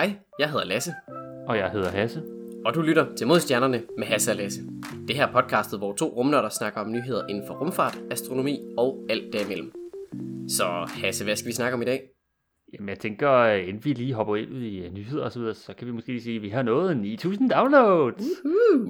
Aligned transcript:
Hej, 0.00 0.12
jeg 0.38 0.50
hedder 0.50 0.64
Lasse, 0.64 0.94
Og 1.48 1.56
jeg 1.58 1.70
hedder 1.70 1.90
Hasse. 1.90 2.22
og 2.64 2.74
du 2.74 2.82
lytter 2.82 3.14
til 3.14 3.26
Modstjernerne 3.26 3.82
med 3.98 4.06
Hasse 4.06 4.30
og 4.30 4.36
Lasse. 4.36 4.60
Det 5.08 5.16
her 5.16 5.26
er 5.26 5.32
podcastet, 5.32 5.78
hvor 5.78 5.94
to 5.94 6.06
rumnørder 6.16 6.48
snakker 6.48 6.80
om 6.80 6.92
nyheder 6.92 7.26
inden 7.26 7.46
for 7.46 7.54
rumfart, 7.54 7.98
astronomi 8.10 8.58
og 8.78 9.06
alt 9.10 9.32
derimellem. 9.32 9.72
Så 10.48 10.64
Hasse, 11.04 11.24
hvad 11.24 11.36
skal 11.36 11.48
vi 11.48 11.52
snakke 11.52 11.74
om 11.74 11.82
i 11.82 11.84
dag? 11.84 12.02
Jamen 12.72 12.88
jeg 12.88 12.98
tænker, 12.98 13.32
øh, 13.32 13.68
inden 13.68 13.84
vi 13.84 13.92
lige 13.92 14.14
hopper 14.14 14.36
ind 14.36 14.52
i 14.52 14.78
øh, 14.78 14.92
nyheder 14.92 15.24
og 15.24 15.32
så 15.32 15.38
videre, 15.38 15.54
så 15.54 15.74
kan 15.74 15.86
vi 15.86 15.92
måske 15.92 16.08
lige 16.08 16.22
sige, 16.22 16.36
at 16.36 16.42
vi 16.42 16.48
har 16.48 16.62
nået 16.62 16.96
9000 16.96 17.50
downloads. 17.50 18.22
Uh, 18.44 18.80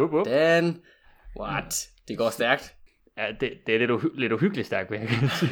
Wup, 0.00 0.12
wup. 0.12 0.26
sådan. 0.26 0.76
What? 1.40 1.88
Det 2.08 2.18
går 2.18 2.30
stærkt. 2.30 2.74
Ja, 3.18 3.26
det, 3.40 3.52
det 3.66 3.74
er 3.74 3.78
lidt, 3.78 3.90
uhy- 3.90 4.18
lidt 4.20 4.32
uhyggeligt 4.32 4.66
stærkt, 4.66 4.90
vil 4.90 4.98
jeg 5.00 5.08
sige. 5.08 5.50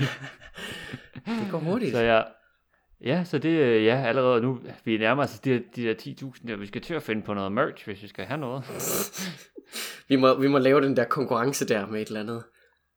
Det 1.43 1.49
går 1.51 1.59
hurtigt. 1.59 1.93
Så 1.93 2.01
ja, 2.03 2.23
ja, 3.05 3.25
så 3.25 3.39
det 3.39 3.49
øh, 3.49 3.85
ja, 3.85 4.03
allerede 4.07 4.41
nu, 4.43 4.61
vi 4.85 4.99
nærmer 4.99 5.23
os 5.23 5.41
de, 5.41 5.63
de 5.77 5.83
der 5.83 5.95
10.000, 5.95 6.53
og 6.53 6.61
vi 6.61 6.67
skal 6.67 6.83
til 6.83 6.95
at 6.95 7.03
finde 7.03 7.23
på 7.23 7.35
noget 7.35 7.53
merch, 7.53 7.85
hvis 7.87 8.03
vi 8.03 8.09
skal 8.09 8.25
have 8.25 8.41
noget. 8.41 8.65
Vi 10.09 10.17
må, 10.17 10.35
vi 10.41 10.49
må 10.49 10.59
lave 10.59 10.81
den 10.81 10.97
der 10.97 11.05
konkurrence 11.05 11.69
der 11.69 11.87
med 11.87 12.03
et 12.03 12.07
eller 12.09 12.21
andet. 12.21 12.45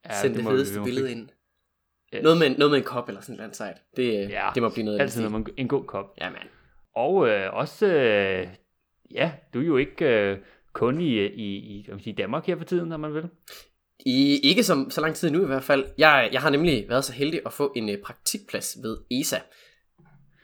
Ja, 0.06 0.22
Send 0.22 0.34
det, 0.36 0.44
vi- 0.44 0.50
fedeste 0.50 0.82
billede 0.84 1.12
ind. 1.12 1.30
Yes. 2.16 2.24
Noget 2.24 2.38
med, 2.38 2.50
noget 2.50 2.72
med 2.72 2.78
en 2.78 2.84
kop 2.84 3.08
eller 3.08 3.22
sådan 3.22 3.34
et 3.34 3.36
eller 3.36 3.44
andet 3.44 3.58
sejt. 3.58 3.78
Det, 3.98 4.14
Ja, 4.14 4.20
ja, 4.30 4.50
det 4.56 4.64
må 4.64 4.70
blive 4.70 4.86
noget 4.86 5.02
Altid 5.02 5.30
noget, 5.30 5.50
en 5.58 5.68
god 5.68 5.84
kop. 5.86 6.14
Ja, 6.22 6.30
man. 6.30 6.42
Og 6.96 7.28
øh, 7.30 7.54
også, 7.54 7.86
øh, 7.86 8.48
ja, 9.12 9.32
du 9.54 9.62
er 9.62 9.66
jo 9.66 9.78
ikke 9.78 10.06
øh, 10.06 10.38
kun 10.74 11.02
i, 11.02 11.26
i, 11.26 11.56
i 11.58 11.86
man 11.90 12.00
siger, 12.00 12.16
Danmark 12.16 12.46
her 12.48 12.58
for 12.58 12.66
tiden, 12.66 12.90
når 12.90 12.98
man 12.98 13.14
vil. 13.14 13.30
I, 14.06 14.40
ikke 14.44 14.64
som, 14.64 14.90
så 14.90 15.02
lang 15.02 15.16
tid 15.16 15.30
nu 15.32 15.44
i 15.44 15.46
hvert 15.46 15.64
fald. 15.64 15.86
Jeg, 15.98 16.30
jeg 16.32 16.42
har 16.42 16.50
nemlig 16.50 16.86
været 16.90 17.06
så 17.06 17.14
heldig 17.14 17.42
at 17.46 17.54
få 17.54 17.74
en 17.76 17.90
uh, 17.90 17.96
praktikplads 18.06 18.78
ved 18.84 18.98
ESA. 19.12 19.38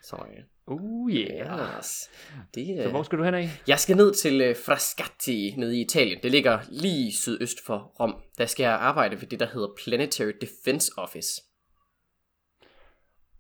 Så 0.04 0.16
uh, 0.16 0.44
Uh, 0.68 1.12
yeah. 1.12 1.78
yes. 1.78 2.10
det, 2.56 2.84
Så 2.84 2.90
hvor 2.90 3.00
uh, 3.00 3.06
skal 3.06 3.18
du 3.18 3.24
hen 3.24 3.34
af? 3.34 3.50
jeg 3.68 3.80
skal 3.80 3.98
ned 3.98 4.14
til 4.14 4.50
uh, 4.50 4.56
Frascati 4.66 5.54
nede 5.58 5.78
i 5.78 5.82
Italien. 5.82 6.20
Det 6.24 6.32
ligger 6.32 6.60
lige 6.70 7.12
sydøst 7.12 7.66
for 7.66 7.94
Rom. 8.00 8.16
Der 8.38 8.46
skal 8.46 8.64
jeg 8.64 8.72
arbejde 8.72 9.22
ved 9.22 9.28
det, 9.28 9.40
der 9.40 9.48
hedder 9.54 9.68
Planetary 9.84 10.32
Defense 10.42 10.92
Office. 10.98 11.42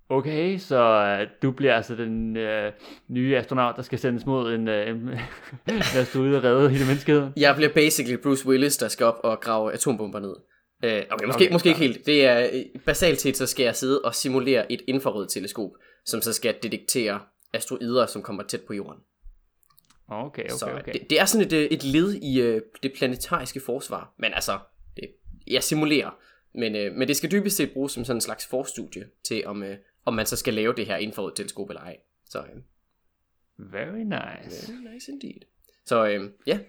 Okay, 0.09 0.58
så 0.58 0.78
øh, 1.20 1.28
du 1.42 1.52
bliver 1.52 1.75
altså 1.75 1.95
den 1.95 2.38
øh, 2.38 2.72
nye 3.09 3.38
astronaut, 3.38 3.75
der 3.75 3.81
skal 3.81 4.00
sendes 4.00 4.25
mod 4.25 4.53
en, 4.53 4.67
øh, 4.67 4.88
der 5.94 6.03
står 6.03 6.20
ude 6.20 6.38
og 6.38 6.44
redde 6.44 6.70
hele 6.70 6.86
menneskeheden. 6.86 7.33
Jeg 7.38 7.55
bliver 7.55 7.73
basically 7.73 8.22
Bruce 8.22 8.48
Willis, 8.48 8.77
der 8.77 8.88
skal 8.88 9.05
op 9.05 9.20
og 9.23 9.39
grave 9.39 9.73
atombomber 9.73 10.20
ned. 10.20 10.36
Uh, 10.83 10.89
okay, 10.89 11.25
måske, 11.25 11.44
Okay, 11.44 11.52
måske 11.52 11.70
ikke 11.70 11.80
helt. 11.81 12.05
Det 12.05 12.25
er 12.25 12.50
øh, 12.53 12.81
basalt 12.86 13.22
set, 13.22 13.38
så 13.38 13.45
skal 13.45 13.64
jeg 13.64 13.75
sidde 13.75 14.02
og 14.02 14.16
simulere 14.16 14.72
et 14.72 14.81
infrarødt 14.88 15.30
teleskop, 15.30 15.72
som 16.05 16.21
så 16.21 16.33
skal 16.33 16.55
detektere 16.63 17.21
asteroider, 17.53 18.05
som 18.05 18.21
kommer 18.21 18.43
tæt 18.43 18.61
på 18.61 18.73
jorden. 18.73 19.01
Okay, 20.07 20.49
Så 20.49 20.65
okay, 20.65 20.79
okay. 20.79 20.93
Det, 20.93 21.09
det 21.09 21.19
er 21.19 21.25
sådan 21.25 21.47
et, 21.47 21.53
øh, 21.53 21.63
et 21.65 21.83
led 21.83 22.13
i 22.13 22.41
øh, 22.41 22.61
det 22.83 22.93
planetariske 22.93 23.59
forsvar. 23.59 24.13
Men 24.17 24.33
altså, 24.33 24.59
det, 24.97 25.11
jeg 25.47 25.63
simulerer. 25.63 26.19
Men, 26.55 26.75
øh, 26.75 26.93
men 26.95 27.07
det 27.07 27.17
skal 27.17 27.31
dybest 27.31 27.57
set 27.57 27.71
bruges 27.73 27.91
som 27.91 28.05
sådan 28.05 28.17
en 28.17 28.21
slags 28.21 28.47
forstudie 28.47 29.09
til, 29.23 29.45
om, 29.45 29.63
øh, 29.63 29.77
om 30.05 30.13
man 30.13 30.25
så 30.25 30.35
skal 30.35 30.53
lave 30.53 30.73
det 30.73 30.85
her 30.85 30.97
infrarødt 30.97 31.35
teleskop 31.35 31.69
eller 31.69 31.81
ej. 31.81 31.97
Så 32.25 32.39
øh, 32.39 32.61
Very 33.57 33.97
nice. 33.97 34.71
very 34.73 34.93
nice 34.93 35.11
indeed. 35.11 35.41
Så 35.85 36.07
øh, 36.07 36.29
ja, 36.47 36.59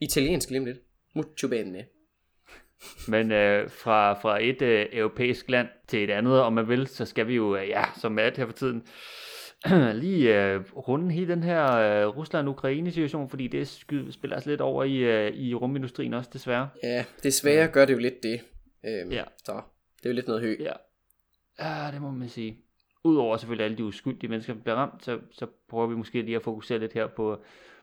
italiensk 0.00 0.50
lige 0.50 0.64
lidt. 0.64 0.78
Mucho 1.14 1.48
bene. 1.48 1.86
Men 3.08 3.32
øh, 3.32 3.70
fra, 3.70 4.12
fra 4.12 4.42
et 4.44 4.62
øh, 4.62 4.86
europæisk 4.92 5.50
land 5.50 5.68
til 5.88 6.04
et 6.04 6.10
andet, 6.10 6.40
om 6.40 6.52
man 6.52 6.68
vil, 6.68 6.86
så 6.86 7.04
skal 7.04 7.26
vi 7.28 7.34
jo, 7.34 7.56
øh, 7.56 7.68
ja, 7.68 7.84
som 8.00 8.18
alt 8.18 8.36
her 8.36 8.46
for 8.46 8.52
tiden, 8.52 8.82
lige 10.02 10.44
øh, 10.44 10.60
runde 10.76 11.12
hele 11.14 11.28
den 11.28 11.42
her 11.42 11.72
øh, 11.72 12.16
Rusland-Ukraine-situation, 12.16 13.28
fordi 13.28 13.46
det 13.46 13.68
sky- 13.68 14.10
spiller 14.10 14.36
altså 14.36 14.50
lidt 14.50 14.60
over 14.60 14.84
i, 14.84 14.96
øh, 14.96 15.32
i 15.32 15.54
rumindustrien 15.54 16.14
også, 16.14 16.30
desværre. 16.32 16.68
Ja, 16.82 17.04
desværre 17.22 17.68
gør 17.68 17.84
det 17.84 17.92
jo 17.92 17.98
lidt 17.98 18.22
det. 18.22 18.40
Øh, 18.86 19.12
Ja. 19.12 19.22
Så 19.44 19.52
det 19.98 20.06
er 20.06 20.10
jo 20.10 20.14
lidt 20.14 20.26
noget 20.26 20.42
hø. 20.42 20.56
Ja. 20.60 20.72
ja, 21.60 21.90
det 21.92 22.02
må 22.02 22.10
man 22.10 22.28
sige. 22.28 22.58
Udover 23.04 23.36
selvfølgelig 23.36 23.64
alle 23.64 23.76
de 23.76 23.84
uskyldige 23.84 24.30
mennesker, 24.30 24.54
der 24.54 24.60
bliver 24.60 24.76
ramt, 24.76 25.04
så, 25.04 25.18
så 25.32 25.46
prøver 25.68 25.86
vi 25.86 25.94
måske 25.96 26.22
lige 26.22 26.36
at 26.36 26.42
fokusere 26.42 26.78
lidt 26.78 26.92
her 26.92 27.06
på, 27.06 27.42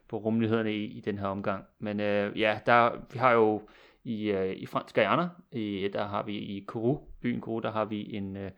på 0.10 0.18
rumlighederne 0.18 0.74
i, 0.76 0.84
i 0.86 1.00
den 1.02 1.18
her 1.18 1.28
omgang. 1.28 1.64
Men 1.80 2.00
øh, 2.00 2.40
ja, 2.40 2.60
der, 2.66 2.90
vi 3.14 3.20
har 3.20 3.32
jo 3.32 3.62
i, 4.08 4.32
øh, 4.32 4.56
i 4.56 4.66
Fransk 4.66 4.96
Guyana, 4.96 5.30
i, 5.52 5.90
der 5.94 6.08
har 6.08 6.24
vi 6.24 6.38
i 6.38 6.64
Kourou, 6.68 7.00
byen 7.22 7.42
Kourou, 7.42 7.60
der 7.60 7.72
har 7.72 7.86
vi 7.86 8.16
en 8.16 8.38
øh, 8.38 8.52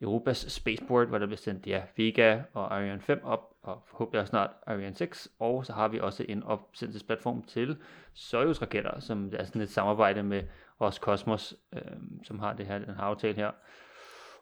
Europas 0.00 0.36
Spaceport, 0.36 1.08
hvor 1.08 1.18
der 1.18 1.26
bliver 1.26 1.36
sendt 1.36 1.66
ja, 1.66 1.82
Vega 1.96 2.40
og 2.52 2.76
Ariane 2.76 3.00
5 3.00 3.20
op, 3.24 3.54
og 3.62 3.82
forhåbentlig 3.86 4.20
også 4.20 4.30
snart 4.30 4.50
Ariane 4.66 4.94
6, 4.94 5.28
og 5.38 5.66
så 5.66 5.72
har 5.72 5.88
vi 5.88 6.00
også 6.00 6.24
en 6.28 6.42
opsendelsesplatform 6.42 7.42
til 7.42 7.76
Soyuz-raketter, 8.14 9.00
som 9.00 9.32
er 9.32 9.44
sådan 9.44 9.62
et 9.62 9.70
samarbejde 9.70 10.22
med 10.22 10.42
Roskosmos, 10.80 11.54
øh, 11.72 11.82
som 12.24 12.38
har 12.38 12.52
det 12.52 12.66
her, 12.66 12.78
den 12.78 12.94
her 12.94 13.02
aftale 13.02 13.34
her. 13.34 13.50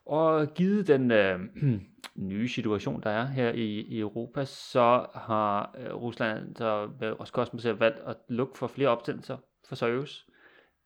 Og 0.06 0.54
givet 0.54 0.86
den 0.86 1.10
øh, 1.10 1.40
nye 2.14 2.48
situation, 2.48 3.02
der 3.02 3.10
er 3.10 3.26
her 3.26 3.50
i, 3.50 3.80
i 3.80 4.00
Europa, 4.00 4.44
så 4.44 5.06
har 5.14 5.74
øh, 5.78 5.94
Rusland 5.94 6.56
så 6.56 6.82
øh, 6.82 7.00
med 7.00 7.20
Roskosmos 7.20 7.66
valgt 7.66 7.98
at 7.98 8.16
lukke 8.28 8.58
for 8.58 8.66
flere 8.66 8.88
opsendelser 8.88 9.36
for 9.68 9.74
Soyuz 9.74 10.26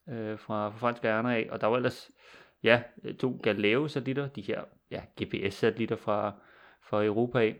øh, 0.09 0.39
fra, 0.39 0.69
fra 0.69 0.77
fransk 0.77 1.05
ærner 1.05 1.29
af. 1.29 1.47
Og 1.51 1.61
der 1.61 1.67
var 1.67 1.75
ellers 1.77 2.11
ja, 2.63 2.81
øh, 3.03 3.15
to 3.15 3.39
Galileo-satellitter, 3.43 4.27
de 4.27 4.41
her 4.41 4.63
ja, 4.91 5.01
GPS-satellitter 5.21 5.95
fra, 5.95 6.33
fra 6.81 7.05
Europa 7.05 7.39
af, 7.39 7.55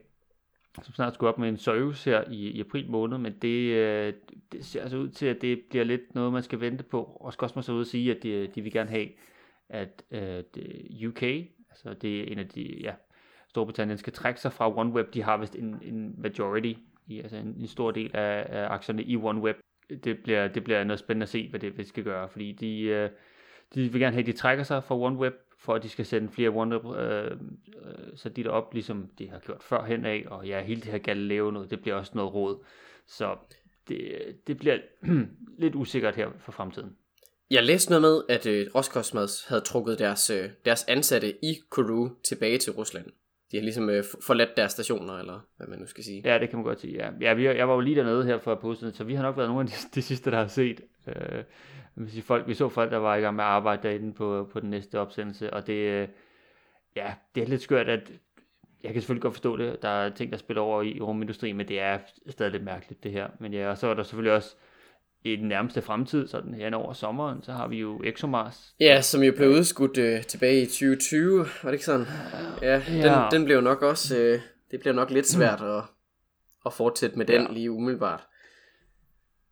som 0.84 0.94
snart 0.94 1.14
skulle 1.14 1.30
op 1.30 1.40
med 1.40 1.50
en 1.50 1.58
Soyuz 1.58 2.04
her 2.04 2.24
i, 2.32 2.50
i 2.50 2.60
april 2.60 2.90
måned, 2.90 3.18
men 3.18 3.34
det, 3.42 3.72
øh, 3.72 4.14
det 4.52 4.66
ser 4.66 4.82
altså 4.82 4.98
ud 4.98 5.10
til, 5.10 5.26
at 5.26 5.42
det 5.42 5.62
bliver 5.70 5.86
lidt 5.86 6.16
noget, 6.16 6.34
man 6.34 6.44
skal 6.44 6.60
vente 6.60 6.84
på. 6.84 7.04
Roskosmos 7.04 7.70
er 7.70 7.74
ude 7.74 7.82
at 7.82 7.88
sige, 7.88 8.16
at 8.16 8.24
de, 8.24 8.48
de 8.48 8.62
vil 8.62 8.72
gerne 8.72 8.90
have, 8.90 9.08
at 9.70 10.04
øh, 10.12 10.44
det 10.56 11.08
UK, 11.08 11.24
altså 11.70 11.94
det 12.02 12.20
er 12.20 12.32
en 12.32 12.40
af 12.40 12.48
de, 12.48 12.62
ja, 12.82 12.94
Storbritannien 13.48 13.98
skal 13.98 14.14
trække 14.14 14.40
sig 14.40 14.54
fra 14.54 14.78
OneWeb. 14.78 15.14
De 15.14 15.24
har 15.24 15.38
vist 15.38 15.56
en, 15.56 15.80
en 15.82 16.22
majority, 16.22 16.74
i, 17.08 17.20
altså 17.20 17.38
en, 17.38 17.56
en 17.60 17.68
stor 17.68 17.92
del 17.92 18.16
af, 18.16 18.46
af 18.50 18.70
aktierne 18.70 19.04
i 19.04 19.18
OneWeb. 19.18 19.56
Det 20.04 20.20
bliver, 20.24 20.48
det 20.48 20.64
bliver 20.64 20.84
noget 20.84 21.00
spændende 21.00 21.24
at 21.24 21.30
se, 21.30 21.48
hvad 21.50 21.60
det, 21.60 21.72
hvad 21.72 21.84
det 21.84 21.90
skal 21.90 22.04
gøre, 22.04 22.30
fordi 22.30 22.52
de, 22.52 22.82
øh, 22.82 23.10
de 23.76 23.92
vil 23.92 24.02
gerne 24.02 24.14
have, 24.14 24.22
at 24.22 24.26
de 24.28 24.32
trækker 24.32 24.64
sig 24.64 24.84
fra 24.84 24.96
OneWeb, 25.00 25.34
for 25.58 25.74
at 25.74 25.84
de 25.84 25.90
skal 25.90 26.06
sende 26.06 26.32
flere 26.32 26.50
OneWeb 26.50 26.86
øh, 26.86 27.32
øh, 27.32 28.18
satellitter 28.18 28.52
op, 28.52 28.74
ligesom 28.74 29.10
de 29.20 29.30
har 29.30 29.40
gjort 29.40 29.64
førhen 29.64 30.06
af, 30.06 30.26
og 30.28 30.48
ja, 30.48 30.62
hele 30.62 30.82
det 30.82 30.92
her 30.92 30.98
Galileo 30.98 31.52
noget, 31.52 31.72
det 31.72 31.82
bliver 31.82 31.96
også 31.96 32.12
noget 32.16 32.34
råd. 32.34 32.64
Så 33.08 33.36
det, 33.88 34.12
det 34.48 34.58
bliver 34.58 34.78
lidt 35.64 35.76
usikkert 35.76 36.16
her 36.16 36.30
for 36.40 36.52
fremtiden. 36.52 36.96
Jeg 37.52 37.64
læste 37.64 37.92
noget 37.92 38.02
med, 38.02 38.22
at 38.30 38.46
øh, 38.46 38.68
Roskosmos 38.76 39.46
havde 39.46 39.62
trukket 39.62 40.00
deres, 40.00 40.30
øh, 40.30 40.50
deres 40.66 40.84
ansatte 40.88 41.46
i 41.46 41.56
Kourou 41.70 42.10
tilbage 42.24 42.58
til 42.58 42.74
Rusland. 42.74 43.06
De 43.52 43.58
har 43.58 43.62
ligesom 43.62 43.90
øh, 43.90 44.04
forladt 44.22 44.58
deres 44.58 44.72
stationer, 44.72 45.14
eller 45.14 45.40
hvad 45.58 45.68
man 45.68 45.80
nu 45.80 45.86
skal 45.86 46.04
sige. 46.04 46.22
Ja, 46.26 46.40
det 46.40 46.50
kan 46.50 46.58
man 46.58 46.66
godt 46.66 46.80
sige. 46.80 46.94
Ja, 46.94 47.10
ja 47.22 47.34
vi, 47.34 47.48
jeg 47.48 47.68
var 47.68 47.74
jo 47.74 47.80
lige 47.80 47.96
dernede 47.96 48.26
her 48.26 48.38
for 48.38 48.52
at 48.52 48.60
par 48.60 48.92
så 48.92 49.04
vi 49.04 49.14
har 49.16 49.24
nok 49.24 49.38
været 49.38 49.50
nogle 49.50 49.62
af 49.62 49.68
de, 49.68 49.74
de 49.96 50.02
sidste, 50.02 50.32
der 50.32 50.38
har 50.38 50.48
set. 50.48 50.82
Øh, 51.08 51.44
hvis 51.96 52.12
sige, 52.12 52.24
folk, 52.24 52.48
vi 52.48 52.54
så 52.54 52.70
folk, 52.70 52.92
der 52.92 52.98
var 52.98 53.16
i 53.16 53.22
gang 53.22 53.36
med 53.36 53.44
at 53.44 53.50
arbejde 53.50 53.88
derinde 53.88 54.14
på, 54.14 54.50
på 54.54 54.60
den 54.60 54.70
næste 54.70 55.00
opsendelse, 55.00 55.54
og 55.54 55.68
det, 55.68 55.74
øh, 55.74 56.08
ja, 56.96 57.14
det 57.36 57.44
er 57.44 57.48
lidt 57.48 57.62
skørt, 57.62 57.90
at 57.90 58.12
jeg 58.84 58.94
kan 58.94 59.02
selvfølgelig 59.02 59.22
godt 59.22 59.34
forstå 59.34 59.58
det. 59.58 59.82
Der 59.82 59.90
er 59.90 60.10
ting, 60.10 60.32
der 60.32 60.38
spiller 60.38 60.62
over 60.62 60.82
i 60.82 61.00
rumindustrien, 61.00 61.58
men 61.58 61.68
det 61.68 61.80
er 61.80 62.00
stadig 62.30 62.52
lidt 62.52 62.64
mærkeligt, 62.64 63.04
det 63.04 63.12
her. 63.12 63.30
Men 63.40 63.54
ja, 63.54 63.70
og 63.70 63.78
så 63.78 63.88
er 63.88 63.94
der 63.94 64.04
selvfølgelig 64.04 64.34
også 64.34 64.56
i 65.24 65.36
den 65.36 65.48
nærmeste 65.48 65.82
fremtid, 65.82 66.28
sådan 66.28 66.54
hen 66.54 66.74
over 66.74 66.94
sommeren, 66.94 67.44
så 67.44 67.52
har 67.52 67.68
vi 67.68 67.78
jo 67.80 68.02
ExoMars. 68.04 68.76
Ja, 68.80 69.02
som 69.02 69.22
jo 69.24 69.34
blev 69.36 69.50
udskudt 69.50 69.98
øh, 69.98 70.22
tilbage 70.24 70.62
i 70.62 70.66
2020, 70.66 71.38
var 71.40 71.46
det 71.64 71.74
ikke 71.74 71.86
sådan? 71.86 72.06
Ja, 72.62 72.82
den, 72.88 72.96
Ja. 72.98 73.28
den 73.32 73.46
blev 73.46 73.62
nok 73.62 73.82
også, 73.82 74.18
øh, 74.18 74.40
det 74.72 74.80
bliver 74.80 74.94
nok 74.94 75.10
lidt 75.12 75.28
svært 75.28 75.62
at, 75.62 75.84
at 76.66 76.74
fortsætte 76.74 77.18
med 77.18 77.26
den 77.26 77.42
Ja. 77.42 77.54
lige 77.54 77.72
umiddelbart. 77.72 78.28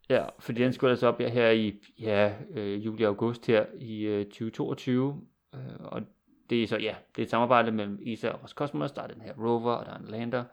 Ja, 0.10 0.24
fordi 0.40 0.64
den 0.64 0.74
skulle 0.74 0.92
altså 0.92 1.08
op 1.08 1.20
her 1.20 1.50
i 1.50 1.74
ja, 2.00 2.34
øh, 2.56 2.86
juli 2.86 3.04
og 3.04 3.10
august 3.10 3.46
her 3.48 3.66
i 3.80 4.02
øh, 4.02 4.26
2022. 4.26 5.22
Øh, 5.56 5.60
og 5.80 6.02
det 6.50 6.64
er 6.64 6.68
så, 6.68 6.78
ja, 6.78 6.96
det 7.16 7.22
er 7.22 7.26
et 7.26 7.30
samarbejde 7.30 7.72
mellem 7.72 8.00
ESA 8.06 8.30
og 8.30 8.44
Roscosmos. 8.44 8.92
Der 8.92 9.02
er 9.02 9.08
den 9.08 9.22
her 9.22 9.34
rover, 9.34 9.72
og 9.72 9.86
der 9.86 9.92
er 9.94 9.98
en 9.98 10.06
lander. 10.08 10.40
Øh, 10.40 10.46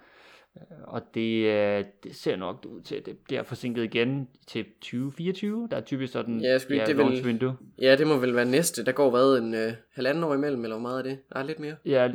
og 0.84 1.02
det, 1.14 1.44
øh, 1.44 1.84
det 2.04 2.16
ser 2.16 2.36
nok 2.36 2.66
ud 2.68 2.80
til, 2.80 2.94
at 2.94 3.06
det 3.06 3.18
bliver 3.18 3.42
forsinket 3.42 3.84
igen 3.84 4.28
til 4.46 4.64
2024. 4.80 5.68
Der 5.70 5.76
er 5.76 5.80
typisk 5.80 6.12
sådan 6.12 6.40
Ja, 6.40 6.54
ikke- 6.54 6.86
det 6.86 6.96
launch 6.96 7.16
vil- 7.16 7.26
window. 7.26 7.52
Ja, 7.80 7.96
det 7.96 8.06
må 8.06 8.16
vel 8.16 8.34
være 8.34 8.44
næste. 8.44 8.84
Der 8.84 8.92
går 8.92 9.10
hvad, 9.10 9.38
en 9.38 9.54
øh, 9.54 9.72
halvanden 9.92 10.24
år 10.24 10.34
imellem, 10.34 10.64
eller 10.64 10.76
hvor 10.76 10.82
meget 10.82 10.98
er 10.98 11.02
det? 11.02 11.18
Nej, 11.34 11.42
lidt 11.42 11.58
mere. 11.58 11.76
Ja, 11.84 12.10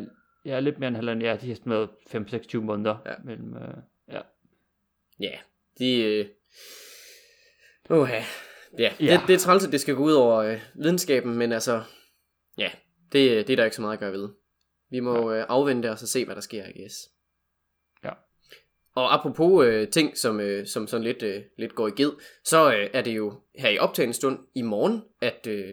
ja, 0.46 0.60
lidt 0.60 0.80
mere 0.80 0.88
end 0.88 0.96
halvanden. 0.96 1.26
Ja, 1.26 1.36
de 1.42 1.48
har 1.50 1.58
noget 1.66 1.90
5-26 2.08 2.62
måneder 2.62 2.98
Ja. 3.06 3.14
mellem, 3.24 3.56
øh, 3.56 3.74
ja. 4.12 4.20
Ja, 5.20 5.32
de... 5.80 6.04
Øh... 6.04 6.26
Oha. 7.90 8.22
Ja, 8.80 8.94
Ja. 9.00 9.12
Det, 9.20 9.28
det 9.28 9.34
er 9.34 9.38
træls, 9.40 9.66
at 9.66 9.72
det 9.72 9.82
skal 9.82 9.96
gå 9.96 10.04
ud 10.04 10.12
over 10.14 10.36
øh, 10.38 10.60
videnskaben, 10.76 11.38
men 11.38 11.52
altså... 11.52 11.84
Ja, 12.58 12.70
det, 13.12 13.48
det 13.48 13.54
er 13.54 13.56
der 13.58 13.64
ikke 13.64 13.76
så 13.76 13.82
meget 13.82 13.94
at 13.94 14.00
gøre 14.00 14.12
ved. 14.12 14.30
Vi 14.90 15.00
må 15.00 15.32
øh, 15.34 15.46
afvente 15.50 15.92
os 15.92 16.02
og 16.02 16.08
se, 16.08 16.26
hvad 16.26 16.36
der 16.36 16.42
sker, 16.42 16.66
I 16.66 16.82
guess. 16.82 16.96
Og 19.02 19.14
apropos 19.14 19.66
øh, 19.66 19.88
ting, 19.88 20.18
som, 20.18 20.40
øh, 20.40 20.68
som 20.68 20.88
sådan 20.88 21.04
lidt, 21.04 21.24
øh, 21.24 21.42
lidt 21.58 21.76
går 21.76 21.88
i 21.88 21.92
ged, 21.92 22.12
så 22.46 22.74
øh, 22.74 22.90
er 22.94 23.02
det 23.02 23.16
jo 23.16 23.34
her 23.60 23.70
i 23.70 23.78
optagende 23.78 24.14
stund 24.14 24.40
i 24.56 24.62
morgen, 24.62 25.02
at 25.22 25.48
øh, 25.48 25.66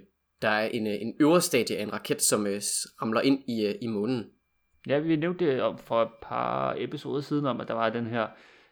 der 0.43 0.49
er 0.49 0.69
en, 0.69 0.87
øh, 0.87 0.95
en 1.01 1.15
øvre 1.21 1.41
stadie 1.41 1.77
af 1.77 1.83
en 1.83 1.93
raket, 1.93 2.23
som 2.23 2.47
øh, 2.47 2.61
ramler 3.03 3.21
ind 3.21 3.39
i, 3.49 3.67
øh, 3.67 3.75
i 3.83 3.87
månen. 3.87 4.27
Ja, 4.89 4.99
vi 4.99 5.17
nævnte 5.17 5.47
det 5.47 5.63
om 5.63 5.79
for 5.79 6.03
et 6.03 6.09
par 6.23 6.75
episoder 6.79 7.21
siden 7.21 7.47
om, 7.47 7.61
at 7.61 7.69
der 7.69 7.75
var 7.75 7.91
den 7.91 8.07
her, 8.07 8.27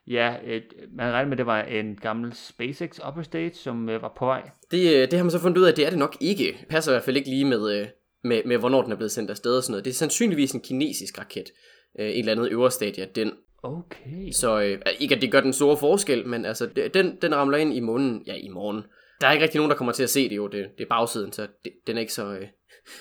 ja, 0.06 0.37
et, 0.44 0.64
man 0.93 1.12
regnede 1.12 1.29
med, 1.29 1.35
at 1.35 1.38
det 1.38 1.47
var 1.47 1.62
en 1.62 1.97
gammel 1.97 2.32
SpaceX 2.35 2.99
upper 3.08 3.23
stage, 3.23 3.55
som 3.55 3.88
øh, 3.88 4.03
var 4.03 4.12
på 4.19 4.25
vej. 4.25 4.50
Det, 4.70 4.94
øh, 4.94 5.11
det 5.11 5.12
har 5.12 5.25
man 5.25 5.31
så 5.31 5.38
fundet 5.38 5.58
ud 5.58 5.64
af, 5.64 5.70
at 5.70 5.76
det 5.76 5.87
er 5.87 5.91
det 5.91 5.99
nok 5.99 6.17
ikke. 6.20 6.67
Passer 6.69 6.93
i 6.93 6.94
hvert 6.94 7.05
fald 7.05 7.17
ikke 7.17 7.31
lige 7.31 7.44
med, 7.44 7.81
øh, 7.81 7.87
med, 8.25 8.43
med 8.44 8.58
hvornår 8.58 8.82
den 8.82 8.93
er 8.93 8.97
blevet 8.97 9.11
sendt 9.11 9.31
afsted 9.31 9.56
og 9.56 9.62
sådan 9.62 9.73
noget. 9.73 9.85
Det 9.85 9.91
er 9.91 9.94
sandsynligvis 9.94 10.53
en 10.53 10.61
kinesisk 10.61 11.19
raket. 11.19 11.50
Øh, 11.99 12.11
en 12.11 12.19
eller 12.19 12.32
andet 12.32 12.53
øvre 12.53 12.70
stadie 12.70 13.05
af 13.05 13.08
den. 13.08 13.32
Okay. 13.66 14.30
Så 14.32 14.60
øh, 14.60 14.78
ikke 15.00 15.14
at 15.14 15.22
det 15.22 15.32
gør 15.32 15.40
den 15.40 15.52
store 15.52 15.76
forskel, 15.76 16.26
men 16.28 16.44
altså, 16.44 16.66
det- 16.66 16.94
den, 16.94 17.18
den 17.22 17.34
ramler 17.34 17.58
ind 17.58 17.74
i 17.74 17.80
månen, 17.80 18.22
ja, 18.26 18.34
i 18.34 18.48
morgen. 18.48 18.82
Der 19.20 19.26
er 19.26 19.32
ikke 19.32 19.42
rigtig 19.42 19.58
nogen, 19.58 19.70
der 19.70 19.76
kommer 19.76 19.92
til 19.92 20.02
at 20.02 20.10
se 20.10 20.28
det 20.28 20.36
jo, 20.36 20.46
det, 20.46 20.66
det 20.78 20.84
er 20.84 20.88
bagsiden, 20.88 21.32
så 21.32 21.46
det, 21.64 21.72
den 21.86 21.96
er 21.96 22.00
ikke 22.00 22.12
så, 22.12 22.26
øh, 22.34 22.48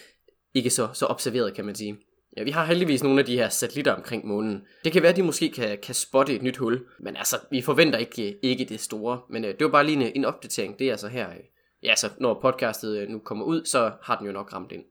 ikke 0.59 0.69
så, 0.69 0.88
så 0.94 1.06
observeret, 1.06 1.53
kan 1.53 1.65
man 1.65 1.75
sige. 1.75 1.97
Ja, 2.38 2.44
vi 2.44 2.51
har 2.51 2.65
heldigvis 2.65 3.03
nogle 3.03 3.19
af 3.19 3.25
de 3.25 3.35
her 3.38 3.50
satellitter 3.50 3.94
omkring 3.94 4.27
månen. 4.27 4.62
Det 4.83 4.91
kan 4.91 5.01
være, 5.01 5.12
at 5.12 5.15
de 5.17 5.23
måske 5.23 5.50
kan, 5.51 5.77
kan 5.83 5.95
spotte 5.95 6.35
et 6.35 6.41
nyt 6.41 6.57
hul, 6.57 6.85
men 7.00 7.15
altså, 7.15 7.35
vi 7.51 7.61
forventer 7.61 8.00
ikke, 8.00 8.38
ikke 8.45 8.65
det 8.65 8.79
store. 8.79 9.21
Men 9.29 9.45
øh, 9.45 9.50
det 9.50 9.65
var 9.65 9.71
bare 9.71 9.85
lige 9.85 10.06
en, 10.07 10.11
en 10.15 10.25
opdatering, 10.25 10.79
det 10.79 10.88
er 10.88 10.91
altså 10.91 11.07
her, 11.07 11.29
øh, 11.29 11.35
ja, 11.83 11.95
så 11.95 12.07
når 12.19 12.39
podcastet 12.41 12.97
øh, 12.97 13.09
nu 13.09 13.19
kommer 13.19 13.45
ud, 13.45 13.65
så 13.65 13.91
har 14.03 14.18
den 14.18 14.27
jo 14.27 14.31
nok 14.33 14.53
ramt 14.53 14.71
ind. 14.71 14.83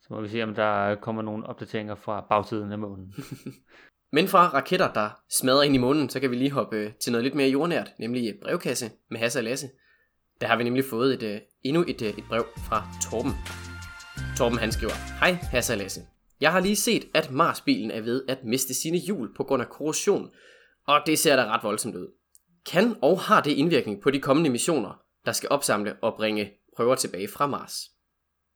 Så 0.00 0.06
må 0.10 0.20
vi 0.20 0.28
se, 0.28 0.42
om 0.42 0.54
der 0.54 0.94
kommer 0.94 1.22
nogle 1.22 1.46
opdateringer 1.46 1.94
fra 1.94 2.26
bagsiden 2.28 2.72
af 2.72 2.78
månen. 2.78 3.14
Men 4.12 4.28
fra 4.28 4.48
raketter, 4.48 4.92
der 4.92 5.10
smadrer 5.30 5.62
ind 5.62 5.74
i 5.74 5.78
månen, 5.78 6.08
så 6.08 6.20
kan 6.20 6.30
vi 6.30 6.36
lige 6.36 6.50
hoppe 6.50 6.76
øh, 6.76 6.92
til 7.00 7.12
noget 7.12 7.24
lidt 7.24 7.34
mere 7.34 7.48
jordnært, 7.48 7.90
nemlig 7.98 8.38
brevkasse 8.42 8.90
med 9.10 9.18
Hasse 9.18 9.38
og 9.38 9.44
Lasse. 9.44 9.70
Der 10.40 10.46
har 10.46 10.56
vi 10.56 10.64
nemlig 10.64 10.84
fået 10.84 11.14
et, 11.14 11.22
øh, 11.22 11.40
endnu 11.62 11.84
et, 11.88 12.02
øh, 12.02 12.08
et 12.08 12.24
brev 12.28 12.46
fra 12.68 12.88
Torben. 13.02 13.32
Torben 14.36 14.58
han 14.58 14.72
skriver, 14.72 14.92
Hej 14.92 15.32
Hasse 15.32 15.72
og 15.72 15.78
Lasse. 15.78 16.00
Jeg 16.40 16.52
har 16.52 16.60
lige 16.60 16.76
set, 16.76 17.08
at 17.14 17.30
Marsbilen 17.30 17.90
er 17.90 18.00
ved 18.00 18.24
at 18.28 18.44
miste 18.44 18.74
sine 18.74 18.98
hjul 18.98 19.34
på 19.36 19.44
grund 19.44 19.62
af 19.62 19.68
korrosion, 19.68 20.30
og 20.86 21.00
det 21.06 21.18
ser 21.18 21.36
da 21.36 21.44
ret 21.44 21.62
voldsomt 21.62 21.96
ud. 21.96 22.08
Kan 22.66 22.96
og 23.02 23.20
har 23.20 23.40
det 23.40 23.50
indvirkning 23.50 24.02
på 24.02 24.10
de 24.10 24.20
kommende 24.20 24.50
missioner, 24.50 25.02
der 25.26 25.32
skal 25.32 25.48
opsamle 25.48 25.96
og 26.02 26.14
bringe 26.16 26.52
prøver 26.76 26.94
tilbage 26.94 27.28
fra 27.28 27.46
Mars? 27.46 27.90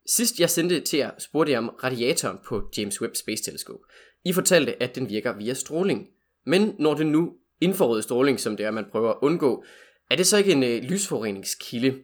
Sidst 0.06 0.40
jeg 0.40 0.50
sendte 0.50 0.80
til 0.80 0.96
jer, 0.96 1.10
spurgte 1.18 1.52
jeg 1.52 1.58
om 1.58 1.68
radiatoren 1.68 2.38
på 2.46 2.70
James 2.78 3.00
Webb 3.00 3.16
Space 3.16 3.42
Telescope. 3.42 3.84
I 4.24 4.32
fortalte, 4.32 4.82
at 4.82 4.94
den 4.94 5.08
virker 5.08 5.32
via 5.32 5.54
stråling. 5.54 6.08
Men 6.46 6.74
når 6.78 6.94
det 6.94 7.06
nu 7.06 7.32
infrarød 7.60 8.02
stråling, 8.02 8.40
som 8.40 8.56
det 8.56 8.66
er, 8.66 8.70
man 8.70 8.84
prøver 8.92 9.10
at 9.10 9.18
undgå, 9.22 9.64
er 10.10 10.16
det 10.16 10.26
så 10.26 10.36
ikke 10.36 10.52
en 10.52 10.62
øh, 10.62 10.82
lysforureningskilde? 10.82 12.02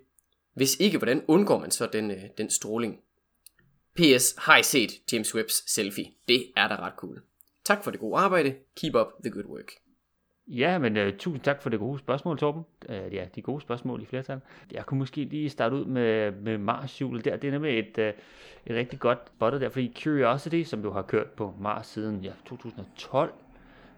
Hvis 0.55 0.77
ikke, 0.81 0.99
hvordan 0.99 1.23
undgår 1.29 1.59
man 1.59 1.71
så 1.71 1.89
den, 1.93 2.11
øh, 2.11 2.23
den 2.39 2.51
stråling? 2.51 2.97
P.S. 3.95 4.35
Har 4.39 4.59
I 4.59 4.63
set 4.63 4.91
James 5.13 5.35
Webbs 5.35 5.73
selfie? 5.73 6.07
Det 6.29 6.53
er 6.57 6.69
da 6.69 6.75
ret 6.77 6.95
cool. 6.97 7.23
Tak 7.65 7.85
for 7.85 7.91
det 7.91 8.01
gode 8.01 8.19
arbejde. 8.19 8.55
Keep 8.77 8.95
up 8.95 9.07
the 9.25 9.31
good 9.31 9.45
work. 9.45 9.73
Ja, 10.49 10.79
men 10.79 10.97
uh, 10.97 11.13
tusind 11.19 11.43
tak 11.43 11.63
for 11.63 11.71
det 11.71 11.79
gode 11.79 11.99
spørgsmål, 11.99 12.39
Torben. 12.39 12.63
Uh, 12.89 13.15
ja, 13.15 13.25
de 13.35 13.43
gode 13.43 13.61
spørgsmål 13.61 14.03
i 14.03 14.07
flertal. 14.07 14.41
Jeg 14.73 14.87
kunne 14.87 14.99
måske 14.99 15.25
lige 15.25 15.51
starte 15.51 15.77
ud 15.77 15.85
med, 15.85 16.33
med 16.33 16.59
Mars-hjulet 16.59 17.25
der. 17.25 17.37
Det 17.37 17.49
er 17.49 17.53
nemlig 17.53 17.79
et, 17.79 17.99
uh, 17.99 18.05
et 18.05 18.77
rigtig 18.77 18.99
godt 18.99 19.19
spottet 19.37 19.61
der, 19.61 19.69
fordi 19.69 19.93
Curiosity, 20.03 20.63
som 20.63 20.83
jo 20.83 20.93
har 20.93 21.03
kørt 21.03 21.27
på 21.27 21.55
Mars 21.61 21.87
siden 21.87 22.21
ja, 22.21 22.33
2012, 22.47 23.33